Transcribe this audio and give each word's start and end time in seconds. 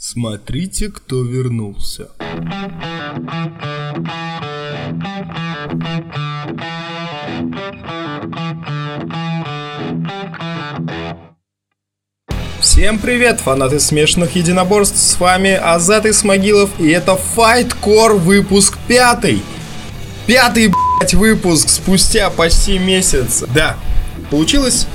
Смотрите, 0.00 0.90
кто 0.90 1.24
вернулся. 1.24 2.10
Всем 12.60 13.00
привет, 13.00 13.40
фанаты 13.40 13.80
смешанных 13.80 14.36
единоборств, 14.36 14.98
с 14.98 15.18
вами 15.18 15.54
Азат 15.54 16.06
Исмагилов, 16.06 16.70
и 16.78 16.90
это 16.90 17.18
Fight 17.36 17.74
Core 17.82 18.18
выпуск 18.18 18.78
пятый. 18.86 19.42
Пятый, 20.28 20.68
блять, 20.68 21.14
выпуск 21.14 21.68
спустя 21.70 22.30
почти 22.30 22.78
месяц. 22.78 23.42
Да, 23.52 23.76
получилось 24.30 24.86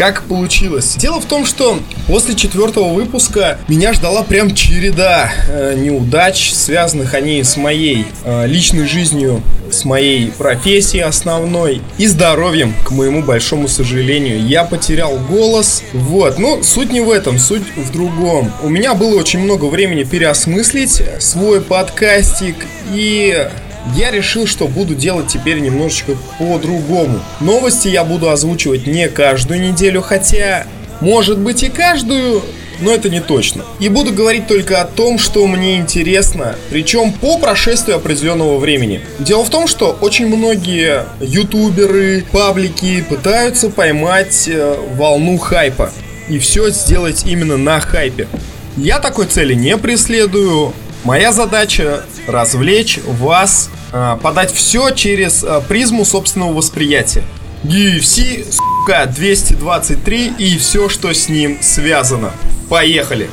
как 0.00 0.22
получилось. 0.22 0.94
Дело 0.96 1.20
в 1.20 1.26
том, 1.26 1.44
что 1.44 1.78
после 2.06 2.34
четвертого 2.34 2.90
выпуска 2.90 3.58
меня 3.68 3.92
ждала 3.92 4.22
прям 4.22 4.54
череда 4.54 5.30
э, 5.46 5.74
неудач, 5.76 6.54
связанных 6.54 7.12
они 7.12 7.42
с 7.44 7.58
моей 7.58 8.06
э, 8.24 8.46
личной 8.46 8.86
жизнью, 8.86 9.42
с 9.70 9.84
моей 9.84 10.30
профессией 10.30 11.02
основной 11.02 11.82
и 11.98 12.06
здоровьем, 12.06 12.72
к 12.82 12.92
моему 12.92 13.22
большому 13.22 13.68
сожалению. 13.68 14.42
Я 14.42 14.64
потерял 14.64 15.18
голос. 15.28 15.82
Вот, 15.92 16.38
но 16.38 16.62
суть 16.62 16.90
не 16.90 17.02
в 17.02 17.10
этом, 17.10 17.38
суть 17.38 17.64
в 17.76 17.92
другом. 17.92 18.50
У 18.62 18.70
меня 18.70 18.94
было 18.94 19.18
очень 19.18 19.40
много 19.40 19.66
времени 19.66 20.04
переосмыслить 20.04 21.02
свой 21.18 21.60
подкастик 21.60 22.56
и 22.90 23.50
я 23.94 24.10
решил, 24.10 24.46
что 24.46 24.68
буду 24.68 24.94
делать 24.94 25.28
теперь 25.28 25.60
немножечко 25.60 26.16
по-другому. 26.38 27.20
Новости 27.40 27.88
я 27.88 28.04
буду 28.04 28.30
озвучивать 28.30 28.86
не 28.86 29.08
каждую 29.08 29.60
неделю, 29.60 30.02
хотя, 30.02 30.66
может 31.00 31.38
быть 31.38 31.62
и 31.62 31.68
каждую, 31.68 32.42
но 32.80 32.92
это 32.92 33.08
не 33.08 33.20
точно. 33.20 33.64
И 33.78 33.88
буду 33.88 34.12
говорить 34.12 34.46
только 34.46 34.80
о 34.80 34.84
том, 34.84 35.18
что 35.18 35.46
мне 35.46 35.76
интересно, 35.76 36.56
причем 36.70 37.12
по 37.12 37.38
прошествии 37.38 37.94
определенного 37.94 38.58
времени. 38.58 39.00
Дело 39.18 39.44
в 39.44 39.50
том, 39.50 39.66
что 39.66 39.96
очень 40.00 40.26
многие 40.26 41.04
ютуберы, 41.20 42.24
паблики 42.32 43.02
пытаются 43.02 43.70
поймать 43.70 44.48
э, 44.48 44.76
волну 44.94 45.38
хайпа 45.38 45.90
и 46.28 46.38
все 46.38 46.70
сделать 46.70 47.24
именно 47.26 47.56
на 47.56 47.80
хайпе. 47.80 48.28
Я 48.76 48.98
такой 48.98 49.26
цели 49.26 49.54
не 49.54 49.76
преследую. 49.76 50.72
Моя 51.02 51.32
задача 51.32 52.04
развлечь 52.26 52.98
вас, 53.04 53.69
подать 54.16 54.52
все 54.52 54.90
через 54.90 55.44
а, 55.44 55.60
призму 55.60 56.04
собственного 56.04 56.52
восприятия. 56.52 57.24
UFC, 57.64 58.46
сука, 58.50 59.06
223 59.06 60.34
и 60.38 60.56
все, 60.56 60.88
что 60.88 61.12
с 61.12 61.28
ним 61.28 61.58
связано. 61.60 62.32
Поехали! 62.68 63.28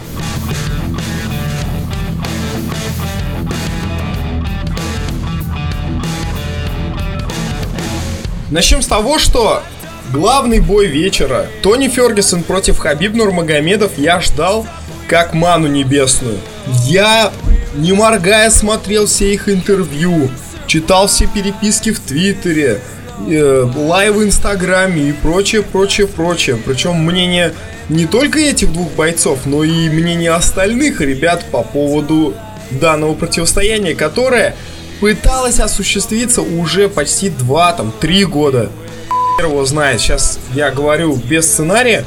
Начнем 8.49 8.81
с 8.81 8.87
того, 8.87 9.19
что 9.19 9.61
главный 10.11 10.59
бой 10.59 10.87
вечера 10.87 11.47
Тони 11.61 11.89
Фергюсон 11.89 12.43
против 12.43 12.79
Хабиб 12.79 13.13
Нурмагомедов 13.13 13.97
я 13.97 14.21
ждал 14.21 14.65
как 15.07 15.33
ману 15.33 15.67
небесную. 15.67 16.39
Я 16.85 17.31
не 17.75 17.93
моргая 17.93 18.49
смотрел 18.49 19.05
все 19.05 19.33
их 19.33 19.49
интервью, 19.49 20.29
читал 20.67 21.07
все 21.07 21.27
переписки 21.27 21.91
в 21.91 21.99
Твиттере, 21.99 22.81
э, 23.27 23.71
лайвы 23.75 24.25
в 24.25 24.27
Инстаграме 24.27 25.09
и 25.09 25.11
прочее, 25.11 25.63
прочее, 25.63 26.07
прочее. 26.07 26.57
Причем 26.63 26.95
мнение 27.03 27.53
не 27.89 28.05
только 28.05 28.39
этих 28.39 28.71
двух 28.71 28.91
бойцов, 28.91 29.39
но 29.45 29.63
и 29.63 29.89
мнение 29.89 30.31
остальных 30.31 31.01
ребят 31.01 31.45
по 31.51 31.63
поводу 31.63 32.35
данного 32.69 33.15
противостояния, 33.15 33.95
которое 33.95 34.55
пыталось 34.99 35.59
осуществиться 35.59 36.41
уже 36.41 36.89
почти 36.89 37.29
2-3 37.29 38.25
года. 38.25 38.69
Его 39.39 39.65
знает, 39.65 40.01
сейчас 40.01 40.39
я 40.53 40.71
говорю 40.71 41.15
без 41.15 41.45
сценария, 41.45 42.03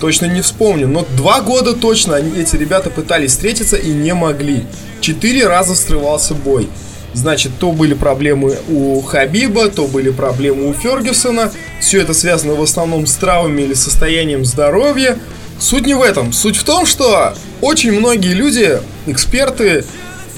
точно 0.00 0.26
не 0.26 0.40
вспомню, 0.40 0.86
но 0.86 1.04
два 1.16 1.40
года 1.40 1.74
точно 1.74 2.16
они, 2.16 2.40
эти 2.40 2.56
ребята 2.56 2.90
пытались 2.90 3.32
встретиться 3.32 3.76
и 3.76 3.90
не 3.90 4.14
могли. 4.14 4.64
Четыре 5.00 5.48
раза 5.48 5.74
срывался 5.74 6.34
бой. 6.34 6.68
Значит, 7.14 7.52
то 7.58 7.72
были 7.72 7.94
проблемы 7.94 8.58
у 8.68 9.00
Хабиба, 9.00 9.68
то 9.68 9.86
были 9.86 10.10
проблемы 10.10 10.68
у 10.68 10.72
Фергюсона. 10.72 11.50
Все 11.80 12.00
это 12.00 12.14
связано 12.14 12.54
в 12.54 12.62
основном 12.62 13.06
с 13.06 13.14
травмами 13.14 13.62
или 13.62 13.74
состоянием 13.74 14.44
здоровья. 14.44 15.18
Суть 15.58 15.86
не 15.86 15.94
в 15.94 16.02
этом. 16.02 16.32
Суть 16.32 16.56
в 16.56 16.64
том, 16.64 16.86
что 16.86 17.34
очень 17.60 17.92
многие 17.92 18.34
люди, 18.34 18.78
эксперты, 19.06 19.84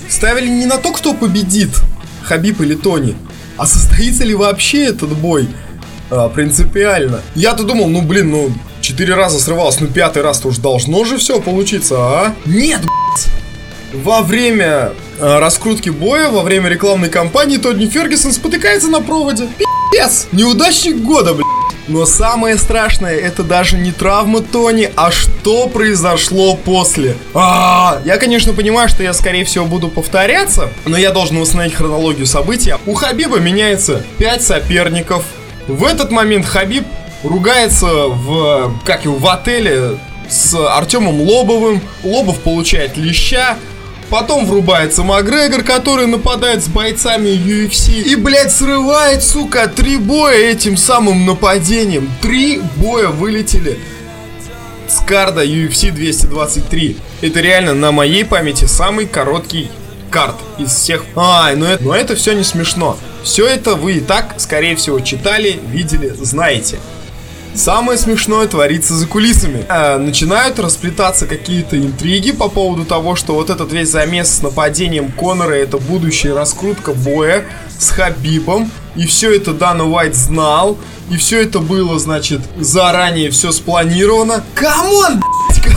ставили 0.09 0.49
не 0.49 0.67
на 0.67 0.79
то, 0.79 0.93
кто 0.93 1.15
победит, 1.15 1.71
Хабиб 2.23 2.61
или 2.61 2.75
Тони, 2.75 3.17
а 3.57 3.67
состоится 3.67 4.25
ли 4.25 4.35
вообще 4.35 4.87
этот 4.87 5.17
бой 5.17 5.49
а, 6.11 6.29
принципиально. 6.29 7.21
Я-то 7.35 7.65
думал, 7.65 7.89
ну 7.89 8.03
блин, 8.03 8.31
ну 8.31 8.53
четыре 8.81 9.15
раза 9.15 9.39
срывалось, 9.39 9.81
ну 9.81 9.87
пятый 9.87 10.23
раз-то 10.23 10.49
уж 10.49 10.59
должно 10.59 11.05
же 11.05 11.19
все 11.19 11.41
получиться, 11.41 11.97
а? 11.99 12.35
Нет, 12.47 12.81
блядь! 12.81 14.05
Во 14.05 14.23
время 14.23 14.93
раскрутки 15.21 15.91
боя, 15.91 16.31
во 16.31 16.43
время 16.43 16.69
рекламной 16.69 17.09
кампании 17.09 17.59
Тодни 17.59 17.87
Фергюсон 17.87 18.33
спотыкается 18.33 18.89
на 18.89 19.01
проводе. 19.01 19.49
Пиздец! 19.59 20.29
Неудачник 20.33 20.97
года, 20.97 21.35
блядь! 21.35 21.47
Но 21.89 22.07
самое 22.07 22.57
страшное, 22.57 23.17
это 23.17 23.43
даже 23.43 23.77
не 23.77 23.91
травма 23.91 24.43
Тони, 24.43 24.93
а 24.95 25.11
что 25.11 25.67
произошло 25.67 26.55
после. 26.55 27.17
А, 27.35 27.97
-а, 27.97 28.03
-а. 28.03 28.07
я, 28.07 28.17
конечно, 28.17 28.53
понимаю, 28.53 28.89
что 28.89 29.03
я, 29.03 29.13
скорее 29.13 29.45
всего, 29.45 29.65
буду 29.67 29.89
повторяться, 29.89 30.69
но 30.87 30.97
я 30.97 31.11
должен 31.11 31.41
восстановить 31.41 31.75
хронологию 31.75 32.27
событий. 32.27 32.75
У 32.87 32.95
Хабиба 32.95 33.41
меняется 33.41 34.05
5 34.19 34.43
соперников. 34.43 35.25
В 35.67 35.85
этот 35.85 36.13
момент 36.13 36.47
Хабиб 36.47 36.85
ругается 37.25 37.87
в, 37.87 38.73
как 38.85 39.05
его, 39.05 39.17
в 39.17 39.27
отеле 39.27 39.99
с 40.29 40.55
Артемом 40.55 41.21
Лобовым. 41.21 41.81
Лобов 42.05 42.39
получает 42.39 42.97
леща. 42.97 43.57
Потом 44.11 44.45
врубается 44.45 45.05
Макгрегор, 45.05 45.63
который 45.63 46.09
нападает 46.09 46.65
с 46.65 46.69
бойцами 46.69 47.29
UFC. 47.29 48.03
И, 48.03 48.17
блядь, 48.17 48.51
срывает, 48.51 49.23
сука, 49.23 49.69
три 49.69 49.99
боя 49.99 50.37
этим 50.37 50.77
самым 50.77 51.25
нападением. 51.27 52.11
Три 52.21 52.61
боя 52.77 53.09
вылетели 53.09 53.79
с 54.89 54.99
карда 55.07 55.45
UFC 55.45 55.93
223. 55.93 56.97
Это 57.21 57.41
реально 57.41 57.75
на 57.75 57.93
моей 57.93 58.25
памяти 58.25 58.65
самый 58.65 59.07
короткий 59.07 59.71
карт 60.11 60.35
из 60.59 60.75
всех. 60.75 61.05
Ай, 61.15 61.55
ну 61.55 61.67
это, 61.67 61.85
но 61.85 61.95
это 61.95 62.17
все 62.17 62.33
не 62.33 62.43
смешно. 62.43 62.99
Все 63.23 63.47
это 63.47 63.77
вы 63.77 63.95
и 63.95 64.01
так, 64.01 64.35
скорее 64.39 64.75
всего, 64.75 64.99
читали, 64.99 65.61
видели, 65.69 66.09
знаете. 66.21 66.81
Самое 67.55 67.99
смешное 67.99 68.47
творится 68.47 68.95
за 68.95 69.07
кулисами. 69.07 69.65
Э, 69.69 69.99
начинают 69.99 70.59
расплетаться 70.59 71.27
какие-то 71.27 71.79
интриги 71.79 72.33
по 72.33 72.49
поводу 72.49 72.85
того, 72.85 73.17
что 73.17 73.35
вот 73.35 73.51
этот 73.51 73.73
весь 73.73 73.91
замес 73.91 74.37
с 74.37 74.43
нападением 74.43 75.11
Конора 75.11 75.55
это 75.55 75.79
будущая 75.79 76.35
раскрутка 76.35 76.93
боя 76.93 77.45
с 77.79 77.91
Хабибом. 77.91 78.71
И 78.95 79.07
все 79.07 79.35
это 79.35 79.53
Дана 79.53 79.85
Уайт 79.85 80.15
знал. 80.15 80.79
И 81.11 81.17
все 81.17 81.43
это 81.43 81.59
было, 81.59 81.99
значит, 81.99 82.41
заранее 82.59 83.31
все 83.31 83.51
спланировано. 83.51 84.45
Come 84.55 84.94
on, 84.94 85.23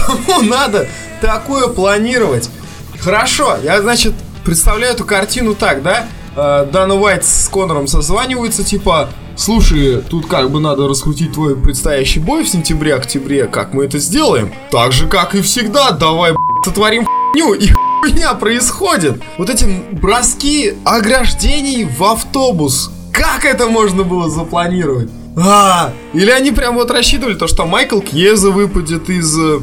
кому 0.05 0.41
надо 0.41 0.87
такое 1.21 1.67
планировать? 1.67 2.49
Хорошо, 2.99 3.57
я, 3.63 3.81
значит, 3.81 4.13
представляю 4.45 4.93
эту 4.93 5.05
картину 5.05 5.55
так, 5.55 5.81
да? 5.81 6.05
Э, 6.35 6.67
Дана 6.71 6.93
Уайт 6.95 7.25
с 7.25 7.49
Конором 7.49 7.87
созваниваются, 7.87 8.63
типа, 8.63 9.09
Слушай, 9.35 10.01
тут 10.01 10.27
как 10.27 10.51
бы 10.51 10.59
надо 10.59 10.87
раскрутить 10.87 11.33
твой 11.33 11.55
предстоящий 11.55 12.19
бой 12.19 12.43
в 12.43 12.49
сентябре-октябре. 12.49 13.45
Как 13.45 13.73
мы 13.73 13.85
это 13.85 13.97
сделаем? 13.97 14.53
Так 14.69 14.91
же, 14.91 15.07
как 15.07 15.33
и 15.35 15.41
всегда, 15.41 15.91
давай, 15.91 16.33
сотворим 16.63 17.05
хуйню 17.05 17.53
и 17.53 17.67
хуйня 17.67 18.33
происходит. 18.35 19.21
Вот 19.37 19.49
эти 19.49 19.65
броски 19.91 20.75
ограждений 20.85 21.85
в 21.85 22.03
автобус. 22.03 22.91
Как 23.11 23.45
это 23.45 23.67
можно 23.67 24.03
было 24.03 24.29
запланировать? 24.29 25.09
А, 25.35 25.91
или 26.13 26.29
они 26.29 26.51
прям 26.51 26.75
вот 26.75 26.91
рассчитывали 26.91 27.33
то, 27.33 27.47
что 27.47 27.65
Майкл 27.65 27.99
Кьеза 28.01 28.51
выпадет 28.51 29.09
из 29.09 29.35
э, 29.37 29.59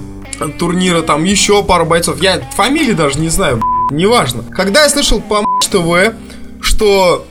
турнира, 0.58 1.02
там 1.02 1.22
еще 1.22 1.62
пару 1.62 1.86
бойцов. 1.86 2.20
Я 2.20 2.40
фамилии 2.56 2.92
даже 2.92 3.20
не 3.20 3.28
знаю, 3.28 3.62
неважно. 3.90 4.42
Когда 4.50 4.82
я 4.82 4.88
слышал 4.88 5.20
по 5.20 5.44
ТВ, 5.70 6.14
что 6.60 7.24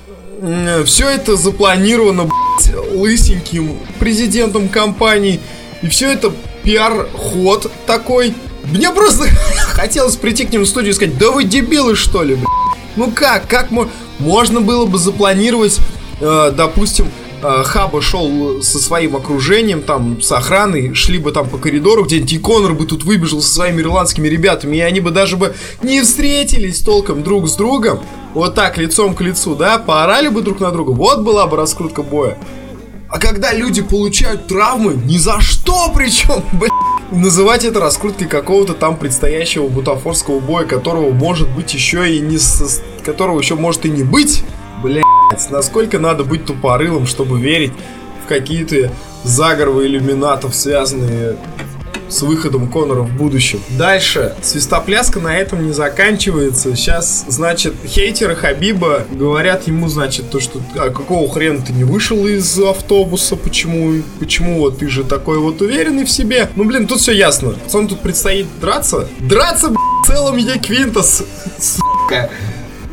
все 0.85 1.09
это 1.09 1.35
запланировано, 1.35 2.23
блядь, 2.25 2.91
лысеньким 2.93 3.77
президентом 3.99 4.69
компании. 4.69 5.39
И 5.81 5.87
все 5.87 6.11
это 6.11 6.31
пиар-ход 6.63 7.71
такой. 7.85 8.33
Мне 8.65 8.91
просто 8.91 9.25
хотелось 9.73 10.15
прийти 10.15 10.45
к 10.45 10.51
ним 10.51 10.63
в 10.63 10.67
студию 10.67 10.91
и 10.91 10.95
сказать, 10.95 11.17
да 11.17 11.31
вы 11.31 11.43
дебилы 11.43 11.95
что 11.95 12.23
ли, 12.23 12.35
блядь. 12.35 12.47
Ну 12.95 13.11
как, 13.11 13.47
как 13.47 13.71
мо- 13.71 13.89
можно 14.19 14.61
было 14.61 14.85
бы 14.85 14.97
запланировать, 14.97 15.79
э, 16.19 16.51
допустим, 16.55 17.07
Хаба 17.41 18.01
шел 18.01 18.61
со 18.61 18.79
своим 18.79 19.15
окружением, 19.15 19.81
там, 19.81 20.21
с 20.21 20.31
охраной, 20.31 20.93
шли 20.93 21.17
бы 21.17 21.31
там 21.31 21.49
по 21.49 21.57
коридору 21.57 22.05
где-нибудь, 22.05 22.33
и 22.33 22.37
Конор 22.39 22.73
бы 22.73 22.85
тут 22.85 23.03
выбежал 23.03 23.41
со 23.41 23.49
своими 23.53 23.81
ирландскими 23.81 24.27
ребятами, 24.27 24.77
и 24.77 24.81
они 24.81 24.99
бы 24.99 25.11
даже 25.11 25.37
бы 25.37 25.55
не 25.81 26.01
встретились 26.01 26.79
толком 26.79 27.23
друг 27.23 27.47
с 27.47 27.55
другом, 27.55 27.99
вот 28.33 28.55
так, 28.55 28.77
лицом 28.77 29.15
к 29.15 29.21
лицу, 29.21 29.55
да, 29.55 29.77
поорали 29.77 30.29
бы 30.29 30.41
друг 30.41 30.59
на 30.59 30.71
друга, 30.71 30.91
вот 30.91 31.21
была 31.21 31.47
бы 31.47 31.57
раскрутка 31.57 32.03
боя. 32.03 32.37
А 33.09 33.17
когда 33.17 33.53
люди 33.53 33.81
получают 33.81 34.47
травмы, 34.47 34.93
ни 34.93 35.17
за 35.17 35.41
что 35.41 35.91
причем, 35.95 36.43
блядь, 36.53 36.71
называть 37.11 37.65
это 37.65 37.79
раскруткой 37.79 38.27
какого-то 38.27 38.73
там 38.73 38.97
предстоящего 38.97 39.67
бутафорского 39.67 40.39
боя, 40.39 40.65
которого 40.65 41.11
может 41.11 41.49
быть 41.49 41.73
еще 41.73 42.15
и 42.15 42.19
не 42.19 42.37
со... 42.37 42.65
которого 43.03 43.39
еще 43.39 43.55
может 43.55 43.85
и 43.85 43.89
не 43.89 44.03
быть, 44.03 44.43
блядь, 44.83 45.03
насколько 45.49 45.99
надо 45.99 46.23
быть 46.23 46.45
тупорылым, 46.45 47.05
чтобы 47.05 47.39
верить 47.39 47.73
в 48.23 48.27
какие-то 48.27 48.91
заговоры 49.23 49.87
иллюминатов, 49.87 50.55
связанные 50.55 51.37
с 52.09 52.21
выходом 52.23 52.71
Конора 52.71 53.01
в 53.01 53.15
будущем. 53.15 53.61
Дальше. 53.77 54.35
Свистопляска 54.41 55.19
на 55.19 55.37
этом 55.37 55.65
не 55.65 55.73
заканчивается. 55.73 56.75
Сейчас, 56.75 57.25
значит, 57.27 57.75
хейтеры 57.85 58.35
Хабиба 58.35 59.03
говорят 59.11 59.67
ему, 59.67 59.87
значит, 59.87 60.29
то, 60.31 60.39
что 60.39 60.59
а 60.75 60.89
какого 60.89 61.31
хрена 61.31 61.61
ты 61.61 61.71
не 61.71 61.83
вышел 61.83 62.25
из 62.27 62.59
автобуса, 62.59 63.35
почему, 63.35 64.01
почему 64.19 64.59
вот 64.59 64.79
ты 64.79 64.89
же 64.89 65.03
такой 65.03 65.37
вот 65.37 65.61
уверенный 65.61 66.05
в 66.05 66.09
себе. 66.09 66.49
Ну, 66.55 66.63
блин, 66.63 66.87
тут 66.87 66.99
все 66.99 67.11
ясно. 67.11 67.51
Пацан 67.51 67.87
тут 67.87 67.99
предстоит 67.99 68.47
драться. 68.59 69.07
Драться, 69.19 69.67
блин, 69.67 69.79
целым 70.05 70.37
Еквинтас. 70.37 71.23
Сука. 71.59 72.29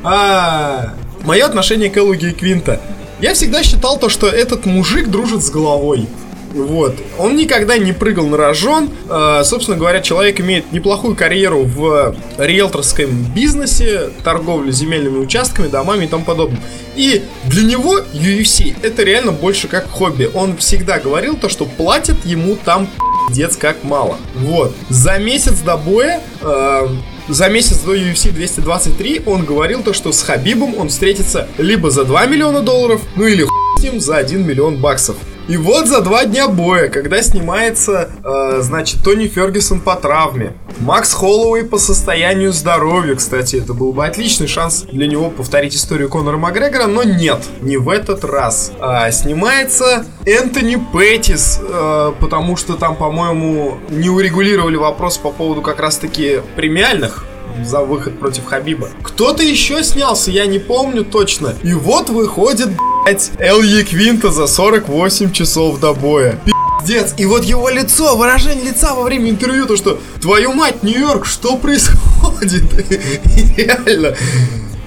А, 0.04 0.94
мое 1.26 1.44
отношение 1.44 1.90
к 1.90 1.96
Эллу 1.96 2.14
Квинта. 2.16 2.80
Я 3.20 3.34
всегда 3.34 3.62
считал 3.62 3.98
то, 3.98 4.08
что 4.08 4.28
этот 4.28 4.64
мужик 4.64 5.08
дружит 5.08 5.42
с 5.42 5.50
головой. 5.50 6.06
Вот. 6.52 6.96
Он 7.18 7.36
никогда 7.36 7.76
не 7.76 7.92
прыгал 7.92 8.26
на 8.26 8.36
рожон. 8.36 8.88
Э, 9.10 9.42
собственно 9.44 9.76
говоря, 9.76 10.00
человек 10.00 10.40
имеет 10.40 10.72
неплохую 10.72 11.14
карьеру 11.14 11.64
в 11.64 12.16
риэлторском 12.38 13.10
бизнесе, 13.34 14.10
торговле 14.24 14.72
земельными 14.72 15.18
участками, 15.18 15.68
домами 15.68 16.04
и 16.06 16.08
тому 16.08 16.24
подобное. 16.24 16.60
И 16.94 17.24
для 17.44 17.64
него 17.64 17.98
UFC 17.98 18.74
это 18.82 19.02
реально 19.02 19.32
больше 19.32 19.68
как 19.68 19.90
хобби. 19.90 20.30
Он 20.32 20.56
всегда 20.56 20.98
говорил 20.98 21.36
то, 21.36 21.48
что 21.48 21.66
платят 21.66 22.24
ему 22.24 22.56
там 22.56 22.88
пиздец 23.28 23.56
как 23.56 23.84
мало. 23.84 24.16
Вот. 24.34 24.74
За 24.88 25.18
месяц 25.18 25.60
до 25.60 25.76
боя 25.76 26.22
э, 26.40 26.88
за 27.28 27.48
месяц 27.48 27.78
до 27.78 27.96
UFC 27.96 28.30
223 28.30 29.22
он 29.26 29.44
говорил 29.44 29.82
то, 29.82 29.92
что 29.92 30.12
с 30.12 30.22
Хабибом 30.22 30.76
он 30.78 30.88
встретится 30.88 31.48
либо 31.58 31.90
за 31.90 32.04
2 32.04 32.26
миллиона 32.26 32.60
долларов, 32.60 33.02
ну 33.16 33.26
или 33.26 33.42
хуй 33.42 33.80
с 33.80 33.82
ним 33.82 34.00
за 34.00 34.16
1 34.16 34.46
миллион 34.46 34.76
баксов. 34.76 35.16
И 35.48 35.56
вот 35.56 35.86
за 35.86 36.00
два 36.00 36.24
дня 36.24 36.48
боя, 36.48 36.88
когда 36.88 37.22
снимается, 37.22 38.10
э, 38.24 38.62
значит, 38.62 39.04
Тони 39.04 39.28
Фергюсон 39.28 39.80
по 39.80 39.94
травме, 39.94 40.54
Макс 40.80 41.14
Холлоуэй 41.14 41.64
по 41.64 41.78
состоянию 41.78 42.52
здоровья, 42.52 43.14
кстати, 43.14 43.56
это 43.56 43.72
был 43.72 43.92
бы 43.92 44.04
отличный 44.04 44.48
шанс 44.48 44.84
для 44.90 45.06
него 45.06 45.30
повторить 45.30 45.76
историю 45.76 46.08
Конора 46.08 46.36
Макгрегора, 46.36 46.86
но 46.86 47.04
нет, 47.04 47.44
не 47.60 47.76
в 47.76 47.88
этот 47.90 48.24
раз. 48.24 48.72
А, 48.80 49.08
снимается 49.12 50.04
Энтони 50.24 50.84
Петтис, 50.92 51.60
э, 51.62 52.12
потому 52.18 52.56
что 52.56 52.74
там, 52.74 52.96
по-моему, 52.96 53.78
не 53.88 54.08
урегулировали 54.08 54.76
вопрос 54.76 55.16
по 55.16 55.30
поводу 55.30 55.62
как 55.62 55.78
раз-таки 55.78 56.40
премиальных 56.56 57.24
за 57.64 57.82
выход 57.82 58.18
против 58.18 58.46
Хабиба. 58.46 58.88
Кто-то 59.02 59.44
еще 59.44 59.84
снялся, 59.84 60.32
я 60.32 60.46
не 60.46 60.58
помню 60.58 61.04
точно. 61.04 61.54
И 61.62 61.72
вот 61.72 62.10
выходит, 62.10 62.70
блять, 63.06 63.30
Эл 63.38 63.60
Квинта 63.84 64.30
за 64.30 64.46
48 64.46 65.32
часов 65.32 65.78
до 65.80 65.94
боя. 65.94 66.38
Пиздец. 66.80 67.14
И 67.16 67.24
вот 67.24 67.44
его 67.44 67.68
лицо, 67.68 68.16
выражение 68.16 68.64
лица 68.64 68.94
во 68.94 69.04
время 69.04 69.30
интервью, 69.30 69.66
то 69.66 69.76
что, 69.76 70.00
твою 70.20 70.52
мать, 70.52 70.82
Нью-Йорк, 70.82 71.24
что 71.24 71.56
происходит? 71.56 72.64
Реально. 73.56 74.16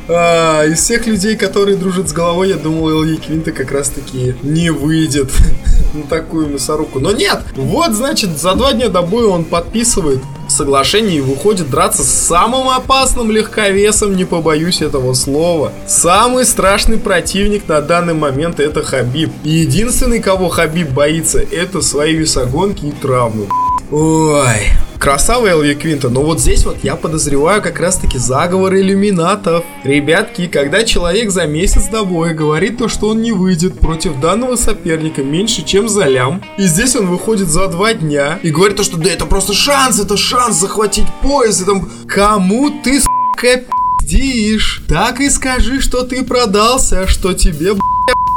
А, 0.10 0.66
из 0.66 0.80
всех 0.80 1.08
людей, 1.08 1.38
которые 1.38 1.78
дружат 1.78 2.10
с 2.10 2.12
головой, 2.12 2.50
я 2.50 2.56
думал, 2.56 3.04
Ильи 3.04 3.18
Квинта 3.18 3.52
как 3.52 3.72
раз 3.72 3.90
таки 3.90 4.36
не 4.42 4.70
выйдет 4.70 5.32
на 5.94 6.04
такую 6.04 6.48
мясорубку. 6.48 7.00
Но 7.00 7.12
нет! 7.12 7.40
Вот, 7.56 7.94
значит, 7.94 8.38
за 8.38 8.56
два 8.56 8.74
дня 8.74 8.90
до 8.90 9.02
боя 9.02 9.28
он 9.28 9.46
подписывает 9.46 10.20
соглашение 10.60 11.20
и 11.20 11.22
выходит 11.22 11.70
драться 11.70 12.04
с 12.04 12.12
самым 12.12 12.68
опасным 12.68 13.32
легковесом, 13.32 14.16
не 14.18 14.26
побоюсь 14.26 14.82
этого 14.82 15.14
слова. 15.14 15.72
Самый 15.88 16.46
страшный 16.46 16.98
противник 16.98 17.66
на 17.70 17.82
данный 17.82 18.14
момент 18.14 18.60
это 18.60 18.84
Хабиб. 18.84 19.32
И 19.46 19.52
единственный, 19.52 20.20
кого 20.20 20.50
Хабиб 20.50 20.90
боится, 20.90 21.40
это 21.40 21.82
свои 21.82 22.14
весогонки 22.14 22.88
и 22.88 22.92
травмы. 22.92 23.48
Ой, 23.90 24.68
красавый 25.00 25.52
Элви 25.52 25.74
Квинта, 25.76 26.10
но 26.10 26.22
вот 26.22 26.40
здесь 26.42 26.66
вот 26.66 26.78
я 26.84 26.96
подозреваю 26.96 27.62
как 27.62 27.80
раз 27.80 27.96
таки 27.96 28.18
заговор 28.18 28.76
иллюминатов. 28.76 29.64
Ребятки, 29.84 30.48
когда 30.48 30.84
человек 30.84 31.32
за 31.32 31.48
месяц 31.48 31.88
до 31.88 32.04
боя 32.04 32.34
говорит 32.34 32.78
то, 32.78 32.90
что 32.90 33.08
он 33.10 33.22
не 33.22 33.32
выйдет 33.32 33.80
против 33.80 34.20
данного 34.20 34.58
соперника 34.58 35.24
меньше, 35.24 35.64
чем 35.66 35.88
за 35.88 36.06
лям, 36.06 36.44
и 36.58 36.64
здесь 36.64 36.96
он 36.98 37.08
выходит 37.08 37.48
за 37.48 37.68
два 37.68 37.94
дня 37.94 38.40
и 38.44 38.52
говорит 38.52 38.76
то, 38.76 38.84
что 38.84 38.98
да 38.98 39.10
это 39.10 39.26
просто 39.26 39.54
шанс, 39.54 40.00
это 40.00 40.18
шанс 40.18 40.58
захватить 40.58 41.08
пояс, 41.24 41.62
и 41.62 41.66
там 41.66 41.90
кому 42.08 42.70
ты, 42.84 43.00
сука, 43.00 43.64
пиздишь? 44.10 44.82
Так 44.88 45.20
и 45.20 45.30
скажи, 45.30 45.82
что 45.82 46.04
ты 46.04 46.24
продался, 46.24 47.08
что 47.08 47.34
тебе, 47.34 47.74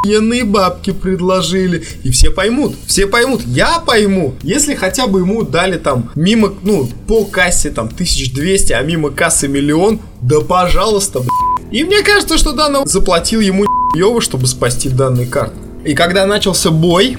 охуенные 0.05 0.45
бабки 0.45 0.93
предложили. 0.93 1.85
И 2.03 2.11
все 2.11 2.31
поймут. 2.31 2.75
Все 2.87 3.07
поймут. 3.07 3.43
Я 3.47 3.79
пойму. 3.79 4.35
Если 4.43 4.75
хотя 4.75 5.07
бы 5.07 5.21
ему 5.21 5.43
дали 5.43 5.79
там 5.79 6.11
мимо, 6.15 6.53
ну, 6.63 6.89
по 7.07 7.25
кассе 7.25 7.71
там 7.71 7.87
1200, 7.87 8.73
а 8.73 8.83
мимо 8.83 9.11
кассы 9.11 9.49
миллион, 9.49 10.01
да 10.21 10.41
пожалуйста, 10.41 11.21
блядь. 11.21 11.73
И 11.73 11.85
мне 11.85 12.03
кажется, 12.03 12.37
что 12.37 12.53
Данов 12.53 12.87
заплатил 12.87 13.41
ему 13.41 13.65
Йова, 13.95 14.21
чтобы 14.21 14.47
спасти 14.47 14.89
данный 14.89 15.27
карт. 15.27 15.53
И 15.85 15.95
когда 15.95 16.27
начался 16.27 16.71
бой, 16.71 17.17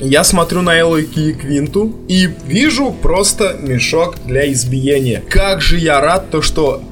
я 0.00 0.22
смотрю 0.22 0.62
на 0.62 0.76
Эллу 0.76 0.98
и 0.98 1.32
Квинту 1.32 1.96
и 2.08 2.28
вижу 2.46 2.92
просто 2.92 3.56
мешок 3.60 4.14
для 4.26 4.52
избиения. 4.52 5.22
Как 5.28 5.60
же 5.60 5.78
я 5.78 6.00
рад 6.00 6.30
то, 6.30 6.40
что 6.40 6.82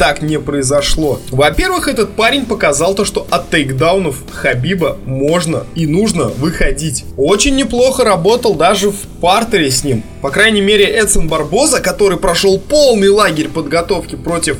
так 0.00 0.22
не 0.22 0.40
произошло. 0.40 1.20
Во-первых, 1.30 1.86
этот 1.86 2.16
парень 2.16 2.46
показал 2.46 2.94
то, 2.94 3.04
что 3.04 3.26
от 3.28 3.50
тейкдаунов 3.50 4.16
Хабиба 4.32 4.96
можно 5.04 5.64
и 5.74 5.86
нужно 5.86 6.28
выходить. 6.28 7.04
Очень 7.18 7.56
неплохо 7.56 8.02
работал 8.02 8.54
даже 8.54 8.92
в 8.92 8.96
партере 9.20 9.70
с 9.70 9.84
ним. 9.84 10.02
По 10.22 10.30
крайней 10.30 10.62
мере, 10.62 10.86
Эдсон 10.86 11.28
Барбоза, 11.28 11.82
который 11.82 12.16
прошел 12.16 12.58
полный 12.58 13.10
лагерь 13.10 13.48
подготовки 13.48 14.16
против 14.16 14.56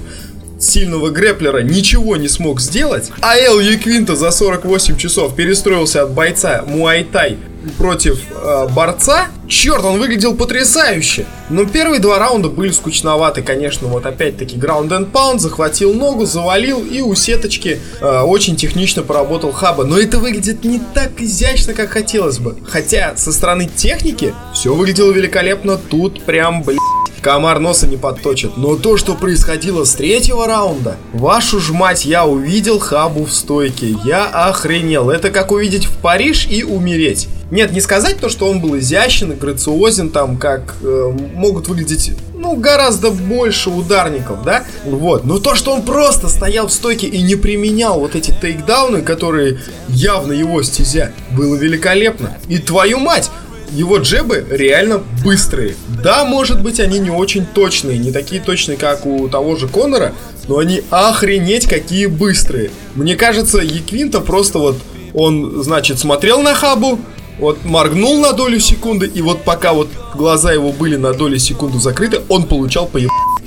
сильного 0.58 1.08
грэплера 1.08 1.62
ничего 1.62 2.16
не 2.16 2.28
смог 2.28 2.60
сделать, 2.60 3.10
а 3.22 3.34
Эл 3.38 3.60
Яквинта 3.60 4.16
за 4.16 4.30
48 4.30 4.98
часов 4.98 5.34
перестроился 5.34 6.02
от 6.02 6.12
бойца 6.12 6.64
Муайтай 6.66 7.38
против 7.78 8.20
э, 8.30 8.68
борца, 8.74 9.28
черт, 9.48 9.84
он 9.84 9.98
выглядел 9.98 10.34
потрясающе. 10.34 11.26
Но 11.48 11.64
первые 11.64 12.00
два 12.00 12.18
раунда 12.18 12.48
были 12.48 12.70
скучноваты, 12.70 13.42
конечно. 13.42 13.88
Вот 13.88 14.06
опять-таки 14.06 14.56
Ground 14.56 14.88
and 14.88 15.10
Pound 15.10 15.38
захватил 15.38 15.92
ногу, 15.92 16.26
завалил 16.26 16.84
и 16.84 17.00
у 17.00 17.14
сеточки 17.14 17.80
э, 18.00 18.20
очень 18.20 18.56
технично 18.56 19.02
поработал 19.02 19.52
Хаба. 19.52 19.84
Но 19.84 19.98
это 19.98 20.18
выглядит 20.18 20.64
не 20.64 20.80
так 20.94 21.20
изящно, 21.20 21.74
как 21.74 21.90
хотелось 21.90 22.38
бы. 22.38 22.56
Хотя 22.66 23.14
со 23.16 23.32
стороны 23.32 23.68
техники 23.74 24.34
все 24.54 24.74
выглядело 24.74 25.10
великолепно. 25.12 25.76
Тут 25.76 26.22
прям, 26.22 26.62
блядь, 26.62 26.78
комар 27.20 27.58
носа 27.58 27.86
не 27.86 27.96
подточит. 27.96 28.56
Но 28.56 28.76
то, 28.76 28.96
что 28.96 29.14
происходило 29.14 29.84
с 29.84 29.94
третьего 29.94 30.46
раунда, 30.46 30.96
вашу 31.12 31.60
ж 31.60 31.70
мать, 31.70 32.04
я 32.04 32.26
увидел 32.26 32.78
Хабу 32.78 33.24
в 33.24 33.32
стойке. 33.32 33.96
Я 34.04 34.26
охренел. 34.26 35.10
Это 35.10 35.30
как 35.30 35.52
увидеть 35.52 35.86
в 35.86 35.96
Париж 35.98 36.46
и 36.48 36.62
умереть. 36.62 37.28
Нет, 37.50 37.72
не 37.72 37.80
сказать 37.80 38.18
то, 38.18 38.28
что 38.28 38.48
он 38.48 38.60
был 38.60 38.78
изящен 38.78 39.32
и 39.32 39.34
грациозен, 39.34 40.10
там, 40.10 40.36
как 40.36 40.76
э, 40.82 41.12
могут 41.34 41.68
выглядеть, 41.68 42.12
ну, 42.34 42.54
гораздо 42.54 43.10
больше 43.10 43.70
ударников, 43.70 44.44
да? 44.44 44.64
Вот. 44.84 45.24
Но 45.24 45.38
то, 45.38 45.54
что 45.56 45.72
он 45.72 45.82
просто 45.82 46.28
стоял 46.28 46.68
в 46.68 46.72
стойке 46.72 47.08
и 47.08 47.22
не 47.22 47.34
применял 47.34 47.98
вот 47.98 48.14
эти 48.14 48.30
тейкдауны, 48.30 49.02
которые 49.02 49.58
явно 49.88 50.32
его 50.32 50.62
стезя, 50.62 51.12
было 51.32 51.56
великолепно. 51.56 52.38
И 52.48 52.58
твою 52.58 52.98
мать, 52.98 53.30
его 53.72 53.98
джебы 53.98 54.46
реально 54.48 55.02
быстрые. 55.24 55.74
Да, 56.02 56.24
может 56.24 56.62
быть, 56.62 56.80
они 56.80 56.98
не 56.98 57.10
очень 57.10 57.46
точные, 57.46 57.98
не 57.98 58.12
такие 58.12 58.40
точные, 58.40 58.76
как 58.76 59.06
у 59.06 59.28
того 59.28 59.56
же 59.56 59.68
Конора, 59.68 60.12
но 60.48 60.58
они 60.58 60.82
охренеть 60.90 61.66
какие 61.66 62.06
быстрые. 62.06 62.70
Мне 62.94 63.16
кажется, 63.16 63.58
Еквинта 63.58 64.20
просто 64.20 64.58
вот 64.58 64.76
он, 65.12 65.62
значит, 65.62 65.98
смотрел 65.98 66.40
на 66.40 66.54
Хабу, 66.54 67.00
вот 67.40 67.64
моргнул 67.64 68.20
на 68.20 68.32
долю 68.32 68.60
секунды, 68.60 69.06
и 69.06 69.22
вот 69.22 69.42
пока 69.44 69.72
вот 69.72 69.88
глаза 70.14 70.52
его 70.52 70.72
были 70.72 70.96
на 70.96 71.12
долю 71.12 71.38
секунды 71.38 71.78
закрыты, 71.78 72.20
он 72.28 72.44
получал 72.44 72.86
по 72.86 72.98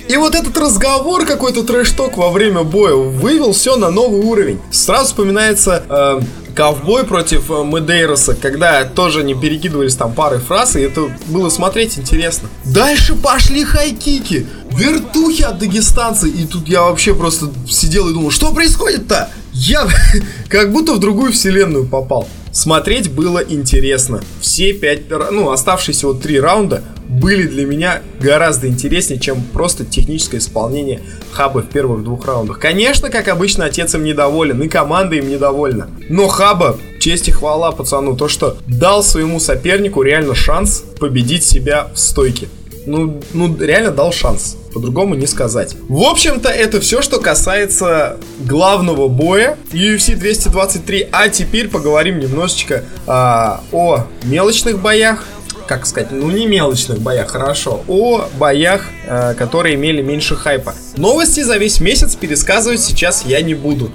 и 0.09 0.17
вот 0.17 0.35
этот 0.35 0.57
разговор, 0.57 1.25
какой-то 1.25 1.63
трэш-ток 1.63 2.17
во 2.17 2.29
время 2.29 2.63
боя 2.63 2.93
вывел 2.93 3.53
все 3.53 3.77
на 3.77 3.89
новый 3.89 4.19
уровень. 4.19 4.59
Сразу 4.69 5.05
вспоминается 5.05 5.83
э, 5.87 6.19
Ковбой 6.53 7.05
против 7.05 7.49
э, 7.49 7.63
Медейроса, 7.63 8.35
когда 8.35 8.83
тоже 8.83 9.23
не 9.23 9.33
перекидывались 9.33 9.95
там 9.95 10.13
парой 10.13 10.39
фраз, 10.39 10.75
и 10.75 10.81
это 10.81 11.09
было 11.27 11.49
смотреть 11.49 11.97
интересно. 11.97 12.49
Дальше 12.65 13.15
пошли 13.15 13.63
хайкики, 13.63 14.45
вертухи 14.71 15.43
от 15.43 15.59
дагестанца, 15.59 16.27
и 16.27 16.45
тут 16.45 16.67
я 16.67 16.81
вообще 16.81 17.15
просто 17.15 17.47
сидел 17.69 18.09
и 18.09 18.13
думал, 18.13 18.29
что 18.29 18.51
происходит-то? 18.51 19.29
Я 19.53 19.87
как 20.49 20.73
будто 20.73 20.93
в 20.93 20.99
другую 20.99 21.31
вселенную 21.31 21.87
попал. 21.87 22.27
Смотреть 22.53 23.11
было 23.11 23.39
интересно. 23.39 24.21
Все 24.39 24.73
пять, 24.73 25.09
ну, 25.09 25.49
оставшиеся 25.49 26.07
вот 26.07 26.21
три 26.21 26.39
раунда 26.39 26.83
были 27.09 27.47
для 27.47 27.65
меня 27.65 28.01
гораздо 28.19 28.67
интереснее, 28.67 29.19
чем 29.19 29.41
просто 29.41 29.85
техническое 29.85 30.37
исполнение 30.37 31.01
Хаба 31.31 31.63
в 31.63 31.69
первых 31.69 32.03
двух 32.03 32.25
раундах. 32.25 32.59
Конечно, 32.59 33.09
как 33.09 33.27
обычно, 33.27 33.65
отец 33.65 33.95
им 33.95 34.03
недоволен, 34.03 34.61
и 34.61 34.69
команда 34.69 35.15
им 35.15 35.29
недовольна. 35.29 35.89
Но 36.09 36.27
Хаба, 36.27 36.77
честь 36.99 37.27
и 37.27 37.31
хвала 37.31 37.71
пацану, 37.71 38.15
то, 38.15 38.27
что 38.27 38.57
дал 38.67 39.03
своему 39.03 39.39
сопернику 39.39 40.03
реально 40.03 40.35
шанс 40.35 40.83
победить 40.99 41.43
себя 41.43 41.87
в 41.93 41.97
стойке. 41.97 42.49
Ну, 42.85 43.21
ну 43.33 43.55
реально 43.57 43.91
дал 43.91 44.11
шанс. 44.11 44.57
По-другому 44.73 45.15
не 45.15 45.27
сказать. 45.27 45.75
В 45.87 46.03
общем-то, 46.03 46.49
это 46.49 46.81
все, 46.81 47.01
что 47.01 47.19
касается 47.19 48.17
главного 48.39 49.07
боя 49.07 49.57
UFC 49.71 50.15
223. 50.15 51.09
А 51.11 51.29
теперь 51.29 51.69
поговорим 51.69 52.19
немножечко 52.19 52.83
а, 53.05 53.63
о 53.71 54.05
мелочных 54.23 54.79
боях 54.79 55.23
как 55.67 55.85
сказать, 55.85 56.11
ну 56.11 56.29
не 56.29 56.45
мелочных 56.45 56.99
боях, 56.99 57.31
хорошо, 57.31 57.83
о 57.87 58.25
боях, 58.37 58.89
э, 59.05 59.33
которые 59.33 59.75
имели 59.75 60.01
меньше 60.01 60.35
хайпа. 60.35 60.73
Новости 60.97 61.41
за 61.41 61.57
весь 61.57 61.79
месяц 61.79 62.15
пересказывать 62.15 62.81
сейчас 62.81 63.23
я 63.25 63.41
не 63.41 63.53
буду, 63.53 63.89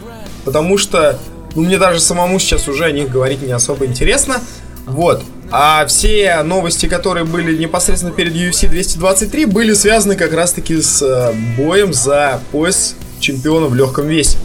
потому 0.44 0.78
что, 0.78 1.18
ну 1.54 1.62
мне 1.62 1.76
даже 1.76 2.00
самому 2.00 2.38
сейчас 2.38 2.68
уже 2.68 2.86
о 2.86 2.90
них 2.90 3.10
говорить 3.10 3.42
не 3.42 3.52
особо 3.52 3.84
интересно. 3.84 4.40
Вот. 4.86 5.22
А 5.50 5.86
все 5.86 6.42
новости, 6.42 6.86
которые 6.86 7.24
были 7.24 7.56
непосредственно 7.56 8.12
перед 8.12 8.34
UFC 8.34 8.68
223, 8.68 9.46
были 9.46 9.72
связаны 9.72 10.14
как 10.14 10.34
раз-таки 10.34 10.80
с 10.80 11.00
э, 11.02 11.32
боем 11.56 11.94
за 11.94 12.42
пояс 12.52 12.96
чемпиона 13.18 13.66
в 13.66 13.74
легком 13.74 14.08
весе. 14.08 14.36